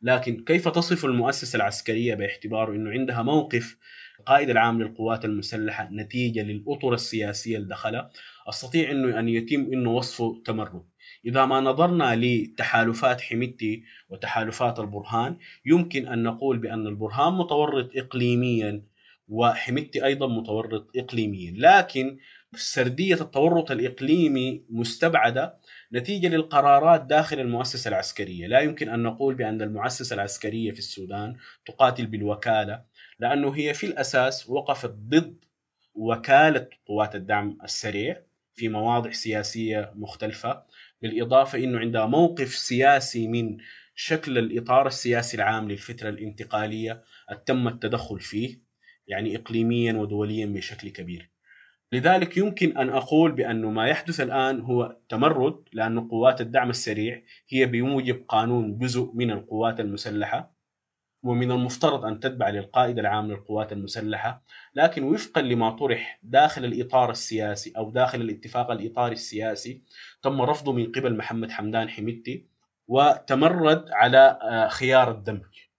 لكن 0.02 0.44
كيف 0.44 0.68
تصف 0.68 1.04
المؤسسة 1.04 1.56
العسكرية 1.56 2.14
باعتبار 2.14 2.75
أنه 2.75 2.90
عندها 2.90 3.23
موقف 3.23 3.76
القائد 4.20 4.50
العام 4.50 4.82
للقوات 4.82 5.25
المسلحة 5.25 5.88
نتيجة 5.92 6.42
للأطر 6.42 6.94
السياسية 6.94 7.56
اللي 7.56 7.68
دخلها؟ 7.68 8.11
أستطيع 8.49 8.90
أنه 8.90 9.18
أن 9.18 9.28
يتم 9.28 9.61
أنه 9.73 9.90
وصفه 9.90 10.42
تمرد. 10.44 10.89
إذا 11.26 11.44
ما 11.44 11.60
نظرنا 11.60 12.16
لتحالفات 12.16 13.20
حميدتي 13.20 13.82
وتحالفات 14.08 14.78
البرهان 14.78 15.36
يمكن 15.66 16.08
أن 16.08 16.22
نقول 16.22 16.58
بأن 16.58 16.86
البرهان 16.86 17.32
متورط 17.32 17.90
إقليميا 17.96 18.82
وحميدتي 19.28 20.04
أيضا 20.04 20.26
متورط 20.26 20.90
إقليميا. 20.96 21.54
لكن 21.56 22.18
سردية 22.56 23.14
التورط 23.14 23.70
الإقليمي 23.70 24.64
مستبعدة 24.70 25.54
نتيجة 25.92 26.28
للقرارات 26.28 27.04
داخل 27.04 27.40
المؤسسة 27.40 27.88
العسكرية. 27.88 28.46
لا 28.46 28.60
يمكن 28.60 28.88
أن 28.88 29.02
نقول 29.02 29.34
بأن 29.34 29.62
المؤسسة 29.62 30.14
العسكرية 30.14 30.72
في 30.72 30.78
السودان 30.78 31.36
تقاتل 31.66 32.06
بالوكالة 32.06 32.82
لأنه 33.18 33.56
هي 33.56 33.74
في 33.74 33.86
الأساس 33.86 34.50
وقفت 34.50 34.90
ضد 34.90 35.44
وكالة 35.94 36.68
قوات 36.86 37.14
الدعم 37.14 37.58
السريع 37.64 38.22
في 38.54 38.68
مواضع 38.68 39.10
سياسية 39.10 39.92
مختلفة. 39.94 40.62
بالإضافة 41.02 41.59
أنه 41.59 41.78
عندها 41.78 42.07
موقف 42.07 42.54
سياسي 42.54 43.28
من 43.28 43.59
شكل 43.95 44.38
الإطار 44.38 44.87
السياسي 44.87 45.37
العام 45.37 45.71
للفترة 45.71 46.09
الانتقالية 46.09 47.02
تم 47.47 47.69
التدخل 47.69 48.21
فيه 48.21 48.61
يعني 49.07 49.37
إقليميا 49.37 49.92
ودوليا 49.92 50.47
بشكل 50.47 50.88
كبير. 50.88 51.30
لذلك 51.92 52.37
يمكن 52.37 52.78
أن 52.78 52.88
أقول 52.88 53.33
بأن 53.33 53.64
ما 53.64 53.87
يحدث 53.87 54.21
الآن 54.21 54.61
هو 54.61 54.97
تمرد 55.09 55.64
لأن 55.73 56.09
قوات 56.09 56.40
الدعم 56.40 56.71
السريع 56.71 57.23
هي 57.49 57.66
بموجب 57.66 58.25
قانون 58.28 58.78
جزء 58.78 59.11
من 59.14 59.30
القوات 59.30 59.80
المسلحة. 59.80 60.60
ومن 61.22 61.50
المفترض 61.50 62.04
أن 62.04 62.20
تتبع 62.20 62.48
للقائد 62.48 62.98
العام 62.98 63.26
للقوات 63.30 63.72
المسلحة 63.72 64.42
لكن 64.74 65.02
وفقا 65.02 65.40
لما 65.42 65.70
طرح 65.70 66.20
داخل 66.22 66.64
الإطار 66.64 67.10
السياسي 67.10 67.72
أو 67.76 67.90
داخل 67.90 68.20
الاتفاق 68.20 68.70
الإطاري 68.70 69.12
السياسي 69.12 69.82
تم 70.22 70.42
رفضه 70.42 70.72
من 70.72 70.92
قبل 70.92 71.16
محمد 71.16 71.50
حمدان 71.50 71.88
حميدتي 71.88 72.46
وتمرد 72.88 73.84
على 73.90 74.38
آه، 74.42 74.68
خيار 74.68 75.10
الدمج. 75.10 75.70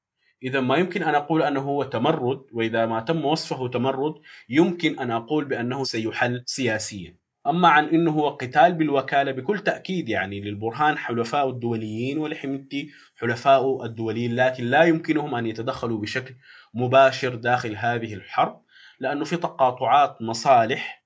إذا 0.43 0.60
ما 0.60 0.75
يمكن 0.75 1.03
أن 1.03 1.15
أقول 1.15 1.43
أنه 1.43 1.62
هو 1.62 1.83
تمرد 1.83 2.45
وإذا 2.51 2.86
ما 2.86 3.00
تم 3.00 3.25
وصفه 3.25 3.67
تمرد 3.67 4.13
يمكن 4.50 5.00
أن 5.00 5.12
أقول 5.12 5.45
بأنه 5.45 5.83
سيحل 5.83 6.43
سياسيا. 6.45 7.21
أما 7.48 7.67
عن 7.67 7.86
أنه 7.86 8.12
هو 8.12 8.29
قتال 8.29 8.74
بالوكالة 8.74 9.31
بكل 9.31 9.60
تأكيد 9.60 10.10
يعني 10.10 10.41
للبرهان 10.41 10.98
حلفاء 10.98 11.50
الدوليين 11.50 12.17
ولحمدتي 12.17 12.91
حلفاء 13.15 13.86
الدوليين 13.86 14.36
لكن 14.36 14.63
لا 14.63 14.83
يمكنهم 14.83 15.36
أن 15.36 15.45
يتدخلوا 15.45 16.01
بشكل 16.01 16.36
مباشر 16.74 17.36
داخل 17.36 17.75
هذه 17.75 18.13
الحرب 18.13 18.62
لأنه 19.00 19.25
في 19.25 19.38
تقاطعات 19.38 20.21
مصالح 20.21 21.05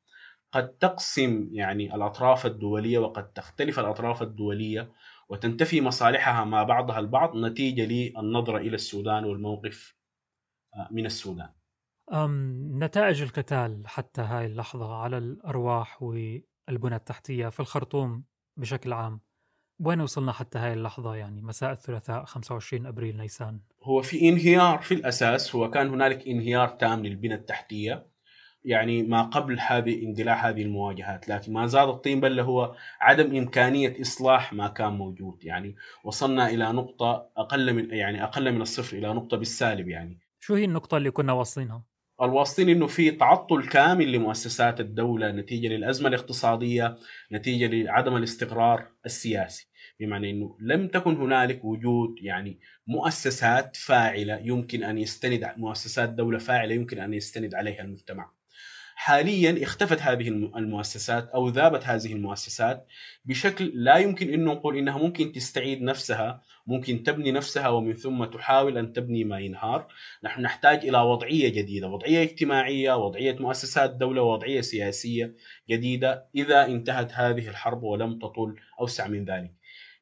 قد 0.51 0.77
تقسم 0.77 1.49
يعني 1.51 1.95
الأطراف 1.95 2.45
الدولية 2.45 2.99
وقد 2.99 3.33
تختلف 3.33 3.79
الأطراف 3.79 4.21
الدولية 4.21 4.91
وتنتفي 5.29 5.81
مصالحها 5.81 6.45
مع 6.45 6.63
بعضها 6.63 6.99
البعض 6.99 7.35
نتيجة 7.35 7.85
للنظرة 7.85 8.57
إلى 8.57 8.75
السودان 8.75 9.25
والموقف 9.25 9.95
آه، 10.75 10.87
من 10.91 11.05
السودان. 11.05 11.49
نتائج 12.79 13.21
القتال 13.21 13.87
حتى 13.87 14.21
هاي 14.21 14.45
اللحظة 14.45 14.95
على 14.95 15.17
الأرواح 15.17 16.03
والبنى 16.03 16.95
التحتية 16.95 17.49
في 17.49 17.59
الخرطوم 17.59 18.23
بشكل 18.57 18.93
عام 18.93 19.21
وين 19.79 20.01
وصلنا 20.01 20.31
حتى 20.31 20.59
هاي 20.59 20.73
اللحظة؟ 20.73 21.15
يعني 21.15 21.41
مساء 21.41 21.71
الثلاثاء 21.71 22.25
25 22.25 22.85
أبريل 22.85 23.17
نيسان. 23.17 23.59
هو 23.83 24.01
في 24.01 24.29
انهيار 24.29 24.77
في 24.77 24.93
الأساس 24.93 25.55
هو 25.55 25.69
كان 25.69 25.89
هنالك 25.89 26.27
انهيار 26.27 26.67
تام 26.67 27.05
للبنى 27.05 27.33
التحتية 27.33 28.07
يعني 28.63 29.03
ما 29.03 29.21
قبل 29.21 29.59
هذه 29.59 30.03
اندلاع 30.03 30.49
هذه 30.49 30.61
المواجهات 30.61 31.29
لكن 31.29 31.53
ما 31.53 31.65
زاد 31.65 31.87
الطين 31.87 32.19
بل 32.21 32.39
هو 32.39 32.75
عدم 33.01 33.35
إمكانية 33.35 34.01
إصلاح 34.01 34.53
ما 34.53 34.67
كان 34.67 34.93
موجود. 34.93 35.43
يعني 35.43 35.75
وصلنا 36.03 36.49
إلى 36.49 36.71
نقطة 36.71 37.29
أقل 37.37 37.73
من 37.73 37.93
يعني 37.93 38.23
أقل 38.23 38.51
من 38.51 38.61
الصفر 38.61 38.97
إلى 38.97 39.13
نقطة 39.13 39.37
بالسالب 39.37 39.87
يعني. 39.87 40.19
شو 40.39 40.55
هي 40.55 40.65
النقطة 40.65 40.97
اللي 40.97 41.11
كنا 41.11 41.33
واصلينها؟ 41.33 41.94
الواصلين 42.21 42.69
إنه 42.69 42.87
في 42.87 43.11
تعطل 43.11 43.67
كامل 43.67 44.11
لمؤسسات 44.11 44.79
الدولة 44.79 45.31
نتيجة 45.31 45.67
للأزمة 45.67 46.09
الاقتصادية 46.09 46.97
نتيجة 47.31 47.67
لعدم 47.67 48.15
الاستقرار 48.17 48.87
السياسي. 49.05 49.69
بمعنى 49.99 50.29
إنه 50.31 50.57
لم 50.59 50.87
تكن 50.87 51.15
هنالك 51.15 51.65
وجود 51.65 52.15
يعني 52.21 52.59
مؤسسات 52.87 53.75
فاعلة 53.77 54.37
يمكن 54.43 54.83
أن 54.83 54.97
يستند 54.97 55.53
مؤسسات 55.57 56.09
دولة 56.09 56.37
فاعلة 56.37 56.75
يمكن 56.75 56.99
أن 56.99 57.13
يستند 57.13 57.55
عليها 57.55 57.81
المجتمع. 57.81 58.31
حاليا 58.95 59.63
اختفت 59.63 60.01
هذه 60.01 60.27
المؤسسات 60.27 61.29
أو 61.29 61.49
ذابت 61.49 61.83
هذه 61.83 62.13
المؤسسات 62.13 62.87
بشكل 63.25 63.71
لا 63.73 63.97
يمكن 63.97 64.33
انه 64.33 64.53
نقول 64.53 64.77
إنها 64.77 64.97
ممكن 64.97 65.31
تستعيد 65.31 65.81
نفسها 65.81 66.41
ممكن 66.67 67.03
تبني 67.03 67.31
نفسها 67.31 67.67
ومن 67.69 67.93
ثم 67.93 68.25
تحاول 68.25 68.77
أن 68.77 68.93
تبني 68.93 69.23
ما 69.23 69.39
ينهار. 69.39 69.87
نحن 70.23 70.41
نحتاج 70.41 70.85
إلى 70.85 70.97
وضعية 71.01 71.49
جديدة 71.49 71.87
وضعية 71.87 72.23
اجتماعية 72.23 72.93
وضعية 72.93 73.35
مؤسسات 73.39 73.95
دولة 73.95 74.21
وضعية 74.21 74.61
سياسية 74.61 75.35
جديدة 75.69 76.27
إذا 76.35 76.65
انتهت 76.65 77.13
هذه 77.13 77.47
الحرب 77.47 77.83
ولم 77.83 78.19
تطل 78.19 78.55
أوسع 78.79 79.07
من 79.07 79.25
ذلك. 79.25 79.51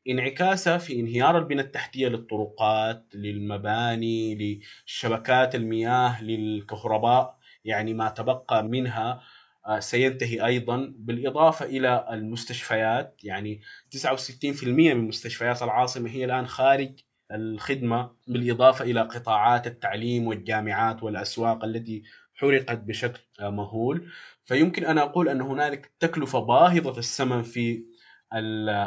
انعكاسها 0.09 0.77
في 0.77 0.99
انهيار 0.99 1.37
البنى 1.37 1.61
التحتية 1.61 2.07
للطرقات 2.07 3.05
للمباني 3.13 4.59
لشبكات 4.85 5.55
المياه 5.55 6.23
للكهرباء. 6.23 7.42
يعني 7.65 7.93
ما 7.93 8.09
تبقى 8.09 8.63
منها 8.63 9.21
آه، 9.67 9.79
سينتهي 9.79 10.45
أيضا. 10.45 10.93
بالإضافة 10.97 11.65
إلى 11.65 12.07
المستشفيات 12.11 13.19
يعني 13.23 13.61
69% 13.89 14.93
من 14.93 15.07
مستشفيات 15.07 15.63
العاصمة 15.63 16.09
هي 16.09 16.25
الآن 16.25 16.47
خارج 16.47 16.99
الخدمة 17.31 18.11
بالإضافة 18.27 18.85
إلى 18.85 19.01
قطاعات 19.01 19.67
التعليم 19.67 20.27
والجامعات 20.27 21.03
والأسواق 21.03 21.63
التي 21.65 22.03
حرقت 22.35 22.77
بشكل 22.77 23.21
آه، 23.39 23.49
مهول. 23.49 24.11
فيمكن 24.45 24.85
أن 24.85 24.97
أقول 24.97 25.29
أن 25.29 25.41
هنالك 25.41 25.91
تكلفة 25.99 26.39
باهظة 26.39 26.97
الثمن 26.99 27.43
في 27.43 27.85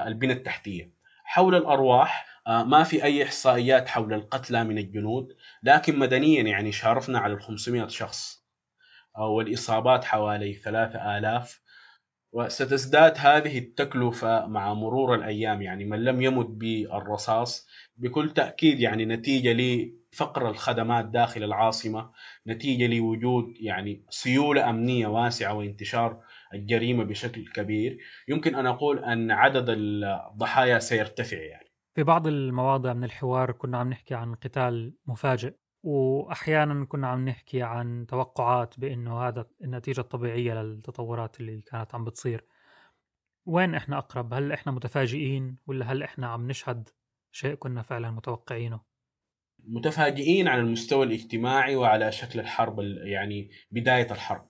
البنى 0.07 0.33
التحتية. 0.33 0.93
حول 1.25 1.55
الأرواح 1.55 2.27
آه، 2.47 2.65
ما 2.65 2.83
في 2.83 3.05
أي 3.05 3.25
إحصائيات 3.25 3.89
حول 3.89 4.13
القتلى 4.15 4.65
من 4.65 4.79
الجنود 4.79 5.29
لكن 5.63 5.99
مدنيا 5.99 6.43
يعني 6.43 6.73
شارفنا 6.73 7.19
على 7.19 7.33
ال 7.33 7.43
500 7.43 7.89
شخص. 7.89 8.46
والإصابات 9.19 10.05
حوالي 10.05 10.55
ثلاثة 10.55 11.19
آلاف 11.19 11.61
وستزداد 12.33 13.15
هذه 13.19 13.59
التكلفة 13.59 14.47
مع 14.47 14.75
مرور 14.75 15.15
الأيام. 15.15 15.63
يعني 15.63 15.85
من 15.85 16.05
لم 16.05 16.23
يمت 16.23 16.47
بالرصاص 16.47 17.67
بكل 17.97 18.31
تأكيد 18.31 18.81
يعني 18.81 19.05
نتيجة 19.05 19.53
لفقر 19.53 20.49
الخدمات 20.51 21.05
داخل 21.05 21.43
العاصمة 21.43 22.11
نتيجة 22.47 22.87
لوجود 22.87 23.55
يعني 23.61 24.05
سيولة 24.11 24.71
أمنية 24.71 25.07
واسعة 25.07 25.55
وانتشار 25.55 26.21
الجريمة 26.55 27.05
بشكل 27.05 27.45
كبير. 27.55 27.99
يمكن 28.29 28.55
أن 28.55 28.67
أقول 28.67 29.05
أن 29.05 29.31
عدد 29.31 29.67
الضحايا 29.69 30.79
سيرتفع 30.79 31.37
يعني. 31.37 31.67
في 31.95 32.03
بعض 32.03 32.27
المواضع 32.27 32.93
من 32.93 33.05
الحوار 33.05 33.53
كنا 33.53 33.79
عم 33.79 33.91
نحكي 33.91 34.15
عن 34.15 34.35
قتال 34.35 34.95
مفاجئ. 35.07 35.55
وأحيانا 35.87 36.85
كنا 36.85 37.09
عم 37.09 37.29
نحكي 37.29 37.63
عن 37.63 38.07
توقعات 38.09 38.81
بإنه 38.81 39.29
هذا 39.29 39.47
النتيجة 39.65 40.01
الطبيعية 40.01 40.55
للتطورات 40.55 41.41
اللي 41.41 41.61
كانت 41.61 41.95
عم 41.95 42.05
بتصير. 42.05 42.45
وين 43.45 43.75
إحنا 43.75 43.99
أقرب؟ 43.99 44.35
هل 44.35 44.53
إحنا 44.53 44.73
متفاجئين 44.73 45.59
ولا 45.67 45.93
هل 45.93 46.03
إحنا 46.03 46.27
عم 46.27 46.49
نشهد 46.49 46.89
شيء 47.33 47.55
كنا 47.55 47.83
فعلا 47.83 48.11
متوقعينه؟ 48.11 48.81
متفاجئين 49.59 50.49
على 50.49 50.61
المستوى 50.61 51.07
الاجتماعي 51.07 51.77
وعلى 51.77 52.13
شكل 52.13 52.41
الحرب 52.41 52.81
يعني 53.05 53.51
بداية 53.71 54.11
الحرب. 54.11 54.49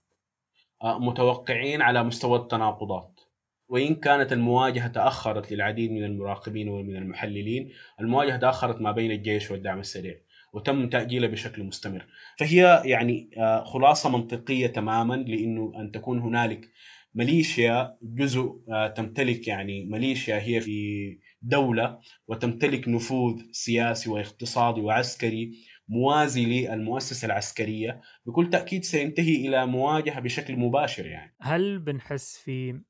آه، 0.83 0.99
متوقعين 0.99 1.83
على 1.83 2.03
مستوى 2.03 2.38
التناقضات. 2.38 3.20
وإن 3.68 3.94
كانت 3.94 4.33
المواجهة 4.33 4.88
تأخرت 4.88 5.53
للعديد 5.53 5.90
من 5.90 6.05
المراقبين 6.05 6.68
ومن 6.68 6.96
المحللين 6.96 7.72
المواجهة 8.01 8.37
تأخرت 8.37 8.81
ما 8.81 8.92
بين 8.92 9.11
الجيش 9.11 9.51
والدعم 9.51 9.81
السريع. 9.81 10.25
وتم 10.52 10.88
تأجيله 10.88 11.26
بشكل 11.28 11.62
مستمر. 11.62 12.06
فهي 12.38 12.82
يعني 12.85 13.30
آه، 13.38 13.64
خلاصة 13.64 14.11
منطقية 14.11 14.66
تماما 14.66 15.14
لأنه 15.14 15.72
أن 15.76 15.92
تكون 15.92 16.18
هنالك 16.18 16.72
ماليشيا 17.14 17.96
جزء 18.02 18.61
آه، 18.70 18.88
تمتلك 18.88 19.48
يعني 19.48 19.85
ماليشيا 19.85 20.38
هي 20.38 20.61
في 20.61 21.18
دولة 21.42 21.98
وتمتلك 22.28 22.88
نفوذ 22.88 23.42
سياسي 23.52 24.11
واقتصادي 24.11 24.80
وعسكري 24.80 25.52
موازي 25.88 26.44
للمؤسسة 26.44 27.26
العسكرية. 27.26 28.00
بكل 28.26 28.50
تأكيد 28.50 28.85
سينتهي 28.85 29.48
إلى 29.48 29.66
مواجهة 29.66 30.20
بشكل 30.20 30.56
مباشر 30.56 31.06
يعني. 31.06 31.37
هل 31.40 31.78
بنحس 31.78 32.38
في 32.38 32.80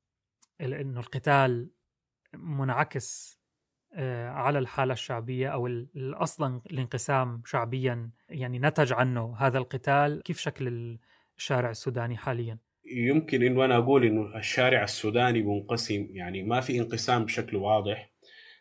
إنه 0.61 0.99
القتال 0.99 1.71
منعكس 2.33 3.36
على 4.27 4.59
الحالة 4.59 4.93
الشعبية 4.93 5.47
أو 5.49 5.85
أصلا 5.97 6.61
الانقسام 6.71 7.41
شعبيا 7.45 8.09
يعني 8.29 8.59
نتج 8.59 8.93
عنه 8.93 9.35
هذا 9.37 9.57
القتال 9.57 10.21
كيف 10.23 10.39
شكل 10.39 10.97
الشارع 11.37 11.69
السوداني 11.69 12.17
حاليا؟ 12.17 12.57
يمكن 12.91 13.43
إنه 13.43 13.65
أنا 13.65 13.77
أقول 13.77 14.05
إنه 14.05 14.37
الشارع 14.37 14.83
السوداني 14.83 15.41
منقسم 15.41 16.07
يعني 16.11 16.43
ما 16.43 16.61
في 16.61 16.79
انقسام 16.79 17.25
بشكل 17.25 17.57
واضح 17.57 18.11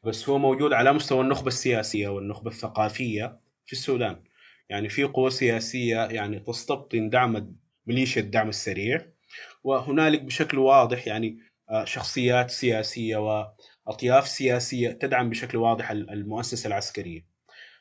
بس 0.05 0.29
هو 0.29 0.39
موجود 0.39 0.73
على 0.73 0.93
مستوى 0.93 1.21
النخبة 1.21 1.49
السياسية 1.49 2.09
والنخبة 2.09 2.51
الثقافية 2.51 3.41
في 3.67 3.73
السودان 3.73 4.23
يعني 4.69 4.89
في 4.89 5.05
قوى 5.05 5.31
سياسية 5.31 6.05
يعني 6.05 6.41
تستبطن 6.41 7.09
دعم 7.09 7.57
ميليشيا 7.87 8.23
الدعم 8.23 8.49
السريع 8.49 9.07
وهنالك 9.65 10.23
بشكل 10.23 10.59
واضح 10.59 11.07
يعني 11.07 11.39
آه، 11.71 11.85
شخصيات 11.85 12.51
سياسية 12.51 13.17
أطياف 13.89 14.29
سياسية 14.29 14.91
تدعم 14.91 15.31
بشكل 15.31 15.59
واضح 15.59 15.91
المؤسسة 15.91 16.67
العسكرية. 16.69 17.37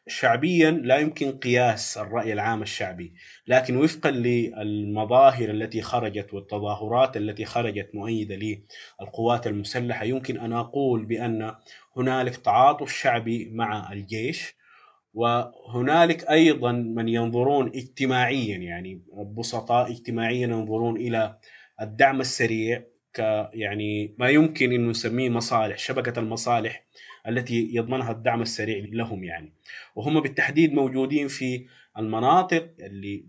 شعبيا 0.08 0.72
لا 0.72 0.98
يمكن 0.98 1.32
قياس 1.32 1.98
الرأي 1.98 2.34
العام 2.34 2.62
الشعبي 2.62 3.14
لكن 3.48 3.78
وفقا 3.78 4.12
للمظاهر 4.12 5.50
التي 5.50 5.82
خرجت 5.82 6.34
والتظاهرات 6.34 7.18
التي 7.18 7.46
خرجت 7.46 7.90
مؤيدة 7.94 8.36
للقوات 8.36 9.48
المسلحة 9.48 10.06
يمكن 10.06 10.40
أن 10.40 10.54
أقول 10.54 11.06
بأن 11.06 11.56
هنالك 11.98 12.36
تعاطف 12.36 12.92
شعبي 12.92 13.50
مع 13.54 13.94
الجيش 13.94 14.56
وهنالك 15.14 16.30
أيضا 16.30 16.72
من 16.72 17.10
ينظرون 17.10 17.68
اجتماعيا 17.68 18.58
يعني 18.58 19.02
بسطاء 19.38 19.92
اجتماعيا 19.92 20.48
ينظرون 20.48 20.98
إلى 20.98 21.38
الدعم 21.82 22.22
السريع 22.22 22.84
ك 23.16 23.50
يعني 23.54 24.16
ما 24.20 24.30
يمكن 24.30 24.72
إنه 24.72 24.90
نسميه 24.90 25.30
مصالح 25.30 25.78
شبكة 25.78 26.20
المصالح 26.20 26.86
التي 27.28 27.70
يضمنها 27.74 28.12
الدعم 28.12 28.42
السريع 28.42 28.86
لهم 28.92 29.24
يعني. 29.24 29.54
وهم 29.96 30.20
بالتحديد 30.20 30.74
موجودين 30.74 31.28
في 31.28 31.66
المناطق 31.98 32.70
اللي 32.80 33.26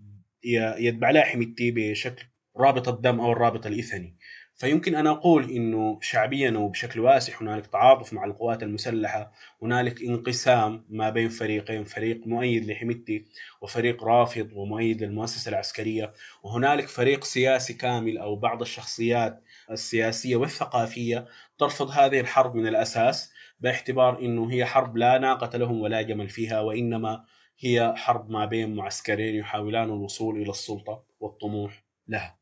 يتبع 0.79 1.11
لها 1.11 1.23
حميتي 1.23 1.71
بشكل 1.71 2.25
رابط 2.57 2.89
الدم 2.89 3.21
أو 3.21 3.33
الرابط 3.33 3.67
الإثني. 3.67 4.17
فيمكن 4.57 4.95
أن 4.95 5.07
أقول 5.07 5.51
أنه 5.51 5.99
شعبيا 6.03 6.51
وبشكل 6.51 7.01
واسع 7.01 7.33
هنالك 7.41 7.67
تعاطف 7.67 8.13
مع 8.13 8.25
القوات 8.25 8.63
المسلحة 8.63 9.33
هنالك 9.63 10.03
انقسام 10.03 10.85
ما 10.89 11.11
بين 11.11 11.29
فريقين 11.29 11.85
فريق 11.85 12.27
مؤيد 12.27 12.71
لحميتي 12.71 13.25
وفريق 13.61 14.05
رافض 14.05 14.51
ومؤيد 14.53 15.03
للمؤسسة 15.03 15.49
العسكرية 15.49 16.13
وهنالك 16.43 16.89
فريق 16.89 17.25
سياسي 17.25 17.73
كامل 17.73 18.19
أو 18.19 18.37
بعض 18.37 18.61
الشخصيات 18.61 19.43
السياسية 19.71 20.37
والثقافية 20.37 21.27
ترفض 21.59 21.91
هذه 21.91 22.21
الحرب 22.21 22.55
من 22.55 22.67
الأساس 22.67 23.33
باعتبار 23.61 24.19
أنه 24.19 24.51
هي 24.53 24.65
حرب 24.65 24.97
لا 24.97 25.19
ناقة 25.19 25.59
لهم 25.59 25.81
ولا 25.81 26.03
جمل 26.03 26.29
فيها 26.29 26.61
وإنما 26.61 27.25
هي 27.59 27.95
حرب 27.97 28.31
ما 28.31 28.45
بين 28.45 28.75
معسكرين 28.75 29.35
يحاولان 29.35 29.85
الوصول 29.85 30.43
إلى 30.43 30.51
السلطة 30.51 31.05
والطموح 31.21 31.85
لها. 32.09 32.39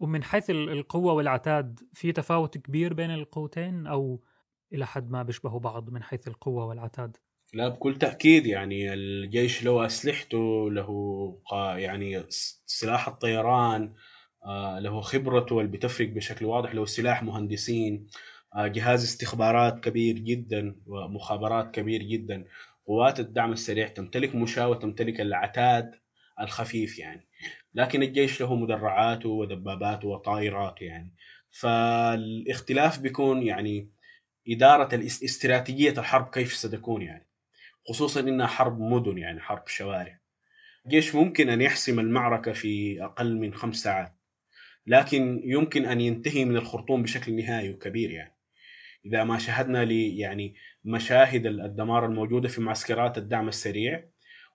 ومن 0.00 0.22
حيث 0.22 0.50
القوة 0.50 1.12
والعتاد 1.12 1.80
في 1.94 2.12
تفاوت 2.12 2.58
كبير 2.58 2.94
بين 2.94 3.10
القوتين 3.10 3.86
أو 3.86 4.24
إلى 4.72 4.86
حد 4.86 5.10
ما 5.10 5.22
بيشبهوا 5.22 5.60
بعض 5.60 5.90
من 5.90 6.02
حيث 6.02 6.28
القوة 6.28 6.66
والعتاد؟ 6.66 7.16
لا 7.54 7.68
بكل 7.68 7.98
تأكيد 7.98 8.46
يعني 8.46 8.92
الجيش 8.92 9.64
له 9.64 9.86
أسلحته 9.86 10.70
له 10.70 11.40
يعني 11.76 12.24
سلاح 12.66 13.08
الطيران 13.08 13.94
له 14.78 15.00
خبرته 15.00 15.60
اللي 15.60 15.70
بتفرق 15.70 16.08
بشكل 16.08 16.44
واضح 16.44 16.74
له 16.74 16.84
سلاح 16.86 17.22
مهندسين 17.22 18.06
آه، 18.54 18.66
جهاز 18.66 19.04
استخبارات 19.04 19.84
كبير 19.84 20.18
جدا 20.18 20.76
ومخابرات 20.86 21.74
كبير 21.74 22.02
جدا 22.02 22.44
قوات 22.86 23.20
الدعم 23.20 23.52
السريع 23.52 23.88
تمتلك 23.88 24.34
مشاة 24.34 24.68
وتمتلك 24.68 25.20
العتاد 25.20 25.94
الخفيف 26.40 26.98
يعني. 26.98 27.28
لكن 27.74 28.02
الجيش 28.02 28.40
له 28.40 28.54
مدرعاته 28.54 29.28
ودباباته 29.28 30.08
وطائراته 30.08 30.84
يعني. 30.84 31.14
فالاختلاف 31.50 32.98
بيكون 33.00 33.42
يعني 33.42 33.90
إدارة 34.48 35.04
استراتيجية 35.06 35.90
الحرب 35.90 36.30
كيف 36.30 36.52
ستكون 36.52 37.02
يعني. 37.02 37.26
خصوصا 37.88 38.20
إنها 38.20 38.46
حرب 38.46 38.80
مدن 38.80 39.18
يعني 39.18 39.40
حرب 39.40 39.68
شوارع. 39.68 40.20
الجيش 40.86 41.14
ممكن 41.14 41.50
أن 41.50 41.60
يحسم 41.60 42.00
المعركة 42.00 42.52
في 42.52 43.04
أقل 43.04 43.36
من 43.38 43.54
خمس 43.54 43.76
ساعات. 43.76 44.19
لكن 44.90 45.40
يمكن 45.44 45.86
أن 45.86 46.00
ينتهي 46.00 46.44
من 46.44 46.56
الخرطوم 46.56 47.02
بشكل 47.02 47.36
نهائي 47.36 47.70
وكبير 47.70 48.10
يعني. 48.10 48.34
إذا 49.06 49.24
ما 49.24 49.38
شاهدنا 49.38 49.84
لي 49.84 50.18
يعني 50.18 50.54
مشاهد 50.84 51.46
الدمار 51.46 52.06
الموجودة 52.06 52.48
في 52.48 52.60
معسكرات 52.60 53.18
الدعم 53.18 53.48
السريع 53.48 54.04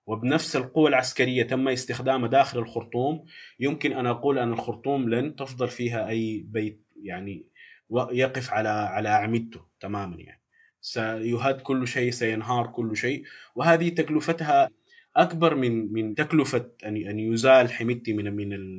وبنفس 0.06 0.56
القوة 0.56 0.88
العسكرية 0.88 1.42
تم 1.42 1.68
استخدامها 1.68 2.28
داخل 2.28 2.58
الخرطوم 2.58 3.24
يمكن 3.60 3.92
أن 3.92 4.06
أقول 4.06 4.38
أن 4.38 4.52
الخرطوم 4.52 5.08
لن 5.08 5.36
تفضل 5.36 5.68
فيها 5.68 6.08
أي 6.08 6.44
بيت 6.48 6.82
يعني 7.02 7.46
يقف 7.90 8.52
على 8.52 8.68
على 8.68 9.08
أعمدته 9.08 9.60
تماما 9.80 10.16
يعني. 10.16 10.42
سيهد 10.80 11.60
كل 11.60 11.88
شيء 11.88 12.10
سينهار 12.10 12.66
كل 12.66 12.96
شيء 12.96 13.24
وهذه 13.54 13.88
تكلفتها 13.88 14.70
أكبر 15.16 15.54
من 15.54 15.92
من 15.92 16.14
تكلفة 16.14 16.70
أن 16.84 16.96
أن 16.96 17.18
يزال 17.18 17.72
حميتي 17.72 18.12
من 18.12 18.36
من 18.36 18.78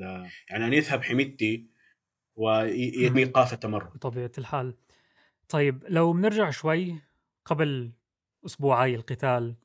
يعني 0.50 0.66
أن 0.66 0.74
يذهب 0.74 1.04
حميتي 1.04 1.68
ويتم 2.36 3.18
ايقاف 3.18 3.54
التمرد 3.54 3.94
بطبيعة 3.94 4.32
الحال 4.38 4.74
طيب 5.50 5.84
لو 5.88 6.14
بنرجع 6.14 6.50
شوي 6.50 7.02
قبل 7.46 7.92
أسبوعي 8.46 8.96
القتال 8.96 9.56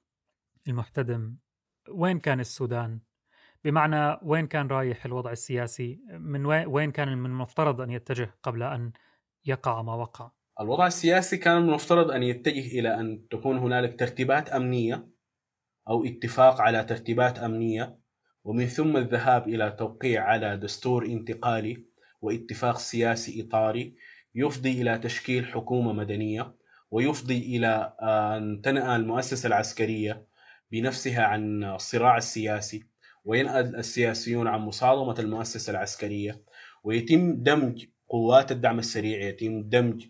المحتدم 0.69 1.37
وين 1.89 2.19
كان 2.19 2.41
السودان؟ 2.41 3.01
بمعنى 3.65 4.19
وين 4.23 4.47
كان 4.47 4.67
رايح 4.67 5.05
الوضع 5.05 5.33
السياسي؟ 5.33 6.01
من 6.11 6.47
وين 6.47 6.91
كان 6.91 7.19
من 7.19 7.31
المفترض 7.31 7.81
أن 7.81 7.91
يتجه 7.91 8.35
قبل 8.43 8.63
أن 8.63 8.93
يقع 9.47 9.83
ما 9.83 9.95
وقع؟ 9.95 10.31
الوضع 10.61 10.87
السياسي 10.87 11.37
كان 11.37 11.63
من 11.63 11.69
المفترض 11.69 12.11
أن 12.11 12.23
يتجه 12.23 12.79
إلى 12.79 13.01
أن 13.01 13.29
تكون 13.29 13.59
هنالك 13.59 13.99
ترتيبات 13.99 14.49
أمنية 14.49 15.12
أو 15.89 16.05
اتفاق 16.05 16.61
على 16.61 16.85
ترتيبات 16.85 17.39
أمنية 17.39 17.99
ومن 18.45 18.67
ثم 18.67 18.97
الذهاب 18.97 19.49
إلى 19.49 19.71
توقيع 19.71 20.25
على 20.25 20.57
دستور 20.57 21.07
انتقالي 21.07 21.85
واتفاق 22.21 22.79
سياسي 22.79 23.43
إطاري 23.43 23.95
يفضي 24.35 24.83
إلى 24.83 24.99
تشكيل 24.99 25.47
حكومة 25.47 25.93
مدنية 25.93 26.55
ويفضي 26.91 27.57
إلى 27.57 27.93
أن 28.03 28.61
تنأى 28.63 28.97
المؤسسة 28.97 29.47
العسكرية 29.47 30.27
بنفسها 30.71 31.23
عن 31.23 31.65
الصراع 31.65 32.17
السياسي 32.17 32.83
وينأى 33.25 33.61
السياسيون 33.61 34.47
عن 34.49 34.61
مصادمة 34.61 35.15
المؤسسة 35.19 35.71
العسكرية. 35.71 36.43
ويتم 36.85 37.43
دمج 37.43 37.85
قوات 38.09 38.53
الدعم 38.53 38.79
السريع 38.79 39.29
يتم 39.29 39.63
دمج 39.63 40.07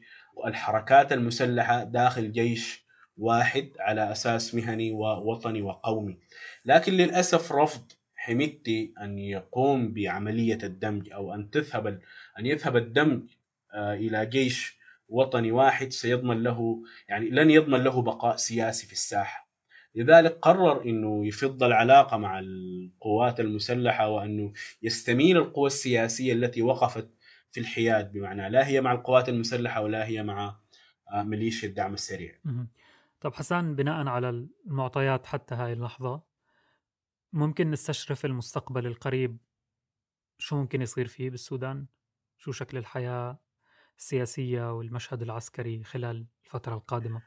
الحركات 0.47 1.13
المسلحة 1.13 1.85
داخل 1.85 2.33
جيش 2.33 2.82
واحد 3.17 3.69
على 3.81 4.13
أساس 4.13 4.55
مهني 4.55 4.91
ووطني 4.91 5.63
وقومي. 5.63 6.19
لكن 6.65 6.93
للأسف 6.93 7.53
رفض 7.53 7.93
حميدتي 8.17 8.95
أن 9.01 9.19
يقوم 9.19 9.93
بعملية 9.93 10.59
الدمج 10.63 11.13
أو 11.13 11.35
أن 11.35 11.51
تذهب 11.51 11.87
أن 12.39 12.47
يذهب 12.47 12.77
الدمج 12.77 13.23
آه، 13.75 13.95
إلى 13.95 14.27
جيش 14.27 14.79
وطني 15.09 15.53
واحد 15.53 15.93
سيضمن 15.93 16.43
له 16.43 16.83
يعني 17.09 17.31
لن 17.31 17.51
يضمن 17.51 17.81
له 17.85 18.03
بقاء 18.03 18.37
سياسي 18.37 18.87
في 18.87 18.93
الساحة. 18.93 19.49
لذلك 19.95 20.39
قرر 20.43 20.85
إنه 20.85 21.27
يفض 21.27 21.63
العلاقة 21.63 22.17
مع 22.17 22.39
القوات 22.39 23.41
المسلحة 23.41 24.09
وانه 24.09 24.53
يستميل 24.83 25.37
القوى 25.37 25.67
السياسية 25.67 26.33
التي 26.33 26.63
وقفت 26.63 27.09
في 27.53 27.61
الحياد 27.61 28.13
بمعنى 28.13 28.51
لا 28.51 28.67
هي 28.67 28.81
مع 28.81 28.93
القوات 28.93 29.29
المسلحة 29.29 29.83
ولا 29.83 30.07
هي 30.07 30.23
مع 30.23 30.57
آه، 31.13 31.23
ميليشيا 31.23 31.69
الدعم 31.69 31.95
السريع. 31.95 32.35
طب 33.23 33.35
حسان 33.35 33.75
بناء 33.75 34.07
على 34.07 34.49
المعطيات 34.67 35.27
حتى 35.27 35.55
هاي 35.55 35.73
اللحظة 35.73 36.23
ممكن 37.33 37.71
نستشرف 37.71 38.25
المستقبل 38.25 38.87
القريب 38.87 39.39
شو 40.39 40.57
ممكن 40.57 40.83
يصير 40.83 41.07
فيه 41.07 41.31
بالسودان؟ 41.31 41.87
شو 42.39 42.53
شكل 42.53 42.79
الحياة 42.79 43.39
السياسية 43.99 44.77
والمشهد 44.77 45.23
العسكري 45.23 45.85
خلال 45.85 46.27
الفترة 46.45 46.75
القادمة؟ 46.75 47.23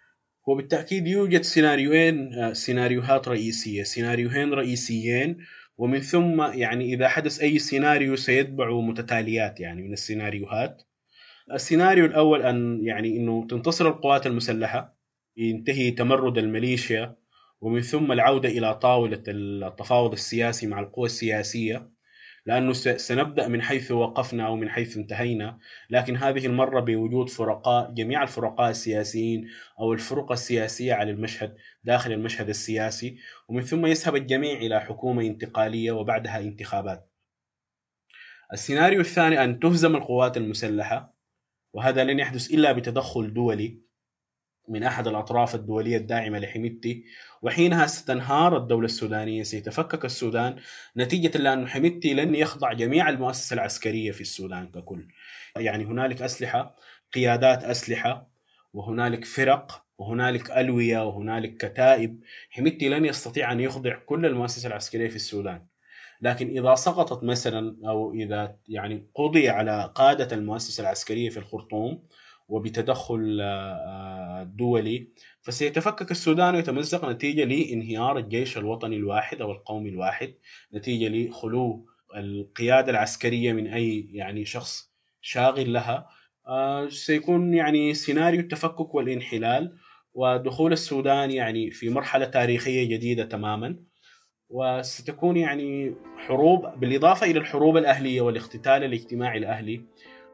وبالتأكيد 0.47 1.07
يوجد 1.07 1.41
سيناريوين 1.41 2.33
آه، 2.33 2.53
سيناريوهات 2.53 3.27
رئيسية 3.27 3.83
سيناريوهين 3.83 4.53
رئيسيين 4.53 5.37
ومن 5.77 5.99
ثم 5.99 6.41
يعني 6.41 6.93
إذا 6.93 7.07
حدث 7.07 7.41
أي 7.41 7.59
سيناريو 7.59 8.15
سيتبع 8.15 8.71
متتاليات 8.71 9.59
يعني 9.59 9.81
من 9.81 9.93
السيناريوهات 9.93 10.83
السيناريو 11.53 12.05
الأول 12.05 12.41
أن 12.41 12.79
يعني 12.83 13.17
أنه 13.17 13.47
تنتصر 13.47 13.87
القوات 13.87 14.27
المسلحة 14.27 14.94
ينتهي 15.37 15.91
تمرد 15.91 16.37
الميليشيا 16.37 17.15
ومن 17.61 17.81
ثم 17.81 18.11
العودة 18.11 18.49
إلى 18.49 18.75
طاولة 18.75 19.23
التفاوض 19.27 20.11
السياسي 20.11 20.67
مع 20.67 20.79
القوى 20.79 21.05
السياسية. 21.05 21.95
لأنه 22.45 22.73
سنبدأ 22.73 23.47
من 23.47 23.61
حيث 23.61 23.91
وقفنا 23.91 24.47
أو 24.47 24.55
من 24.55 24.69
حيث 24.69 24.97
انتهينا 24.97 25.59
لكن 25.89 26.15
هذه 26.15 26.45
المرة 26.45 26.79
بوجود 26.79 27.29
فرقاء 27.29 27.91
جميع 27.91 28.23
الفرقاء 28.23 28.69
السياسيين 28.69 29.49
أو 29.79 29.93
الفرق 29.93 30.31
السياسية 30.31 30.93
على 30.93 31.11
المشهد 31.11 31.55
داخل 31.83 32.11
المشهد 32.11 32.49
السياسي. 32.49 33.17
ومن 33.47 33.61
ثم 33.61 33.85
يذهب 33.85 34.15
الجميع 34.15 34.57
إلى 34.57 34.81
حكومة 34.81 35.21
انتقالية 35.21 35.91
وبعدها 35.91 36.39
انتخابات. 36.39 37.09
السيناريو 38.53 39.01
الثاني 39.01 39.43
أن 39.43 39.59
تهزم 39.59 39.95
القوات 39.95 40.37
المسلحة 40.37 41.15
وهذا 41.73 42.03
لن 42.03 42.19
يحدث 42.19 42.51
إلا 42.51 42.71
بتدخل 42.71 43.33
دولي. 43.33 43.84
من 44.67 44.83
أحد 44.83 45.07
الأطراف 45.07 45.55
الدولية 45.55 45.97
الداعمة 45.97 46.39
لحميدتي 46.39 47.05
وحينها 47.41 47.87
ستنهار 47.87 48.57
الدولة 48.57 48.85
السودانية 48.85 49.43
سيتفكك 49.43 50.05
السودان 50.05 50.55
نتيجة 50.97 51.37
لأن 51.37 51.67
حميدتي 51.67 52.13
لن 52.13 52.35
يخضع 52.35 52.73
جميع 52.73 53.09
المؤسسة 53.09 53.53
العسكرية 53.53 54.11
في 54.11 54.21
السودان 54.21 54.67
ككل. 54.67 55.07
يعني 55.57 55.85
هنالك 55.85 56.21
أسلحة 56.21 56.75
قيادات 57.13 57.63
أسلحة 57.63 58.27
وهنالك 58.73 59.25
فرق 59.25 59.85
وهنالك 59.97 60.51
ألوية 60.51 61.07
وهنالك 61.07 61.57
كتائب. 61.57 62.19
حميدتي 62.49 62.89
لن 62.89 63.05
يستطيع 63.05 63.51
أن 63.51 63.59
يخضع 63.59 63.95
كل 63.95 64.25
المؤسسة 64.25 64.67
العسكرية 64.67 65.09
في 65.09 65.15
السودان. 65.15 65.65
لكن 66.21 66.49
إذا 66.49 66.75
سقطت 66.75 67.23
مثلا 67.23 67.77
أو 67.89 68.13
إذا 68.13 68.55
يعني 68.67 69.07
قضي 69.15 69.49
على 69.49 69.91
قادة 69.95 70.35
المؤسسة 70.35 70.81
العسكرية 70.81 71.29
في 71.29 71.37
الخرطوم 71.37 72.03
وبتدخل 72.47 73.39
آه، 73.41 74.43
دولي. 74.43 75.07
فسيتفكك 75.41 76.11
السودان 76.11 76.55
ويتمزق 76.55 77.09
نتيجة 77.09 77.43
لانهيار 77.43 78.17
الجيش 78.17 78.57
الوطني 78.57 78.95
الواحد 78.95 79.41
أو 79.41 79.51
القومي 79.51 79.89
الواحد 79.89 80.33
نتيجة 80.73 81.07
لخلو 81.07 81.85
القيادة 82.15 82.91
العسكرية 82.91 83.53
من 83.53 83.67
أي 83.67 84.09
يعني 84.11 84.45
شخص 84.45 84.91
شاغل 85.21 85.73
لها. 85.73 86.07
آه، 86.47 86.89
سيكون 86.89 87.53
يعني 87.53 87.93
سيناريو 87.93 88.39
التفكك 88.39 88.95
والانحلال 88.95 89.77
ودخول 90.13 90.73
السودان 90.73 91.31
يعني 91.31 91.71
في 91.71 91.89
مرحلة 91.89 92.25
تاريخية 92.25 92.89
جديدة 92.89 93.25
تماما. 93.25 93.79
وستكون 94.49 95.37
يعني 95.37 95.95
حروب 96.17 96.79
بالإضافة 96.79 97.25
إلى 97.25 97.39
الحروب 97.39 97.77
الأهلية 97.77 98.21
والاقتتال 98.21 98.83
الاجتماعي 98.83 99.37
الأهلي 99.37 99.85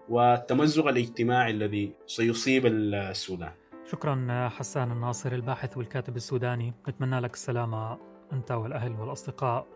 والتمزق 0.09 0.87
الاجتماعي 0.87 1.51
الذي 1.51 1.93
سيصيب 2.07 2.65
السودان. 2.65 3.51
شكرا 3.91 4.49
حسان 4.49 4.91
الناصر 4.91 5.31
الباحث 5.31 5.77
والكاتب 5.77 6.15
السوداني، 6.15 6.73
نتمنى 6.89 7.19
لك 7.19 7.33
السلامة 7.33 7.97
أنت 8.33 8.51
والأهل 8.51 8.91
والأصدقاء 8.91 9.67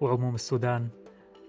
وعموم 0.00 0.34
السودان. 0.34 0.88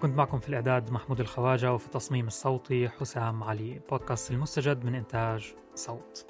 كنت 0.02 0.18
معكم 0.18 0.40
في 0.40 0.50
الإعداد 0.50 0.92
محمود 0.92 1.20
الخواجة 1.20 1.74
وفي 1.74 1.86
التصميم 1.86 2.28
الصوتي 2.28 2.90
حسام 2.90 3.44
علي، 3.44 3.82
بودكاست 3.90 4.32
المستجد 4.32 4.86
من 4.86 4.96
إنتاج 4.96 5.54
صوت. 5.76 6.26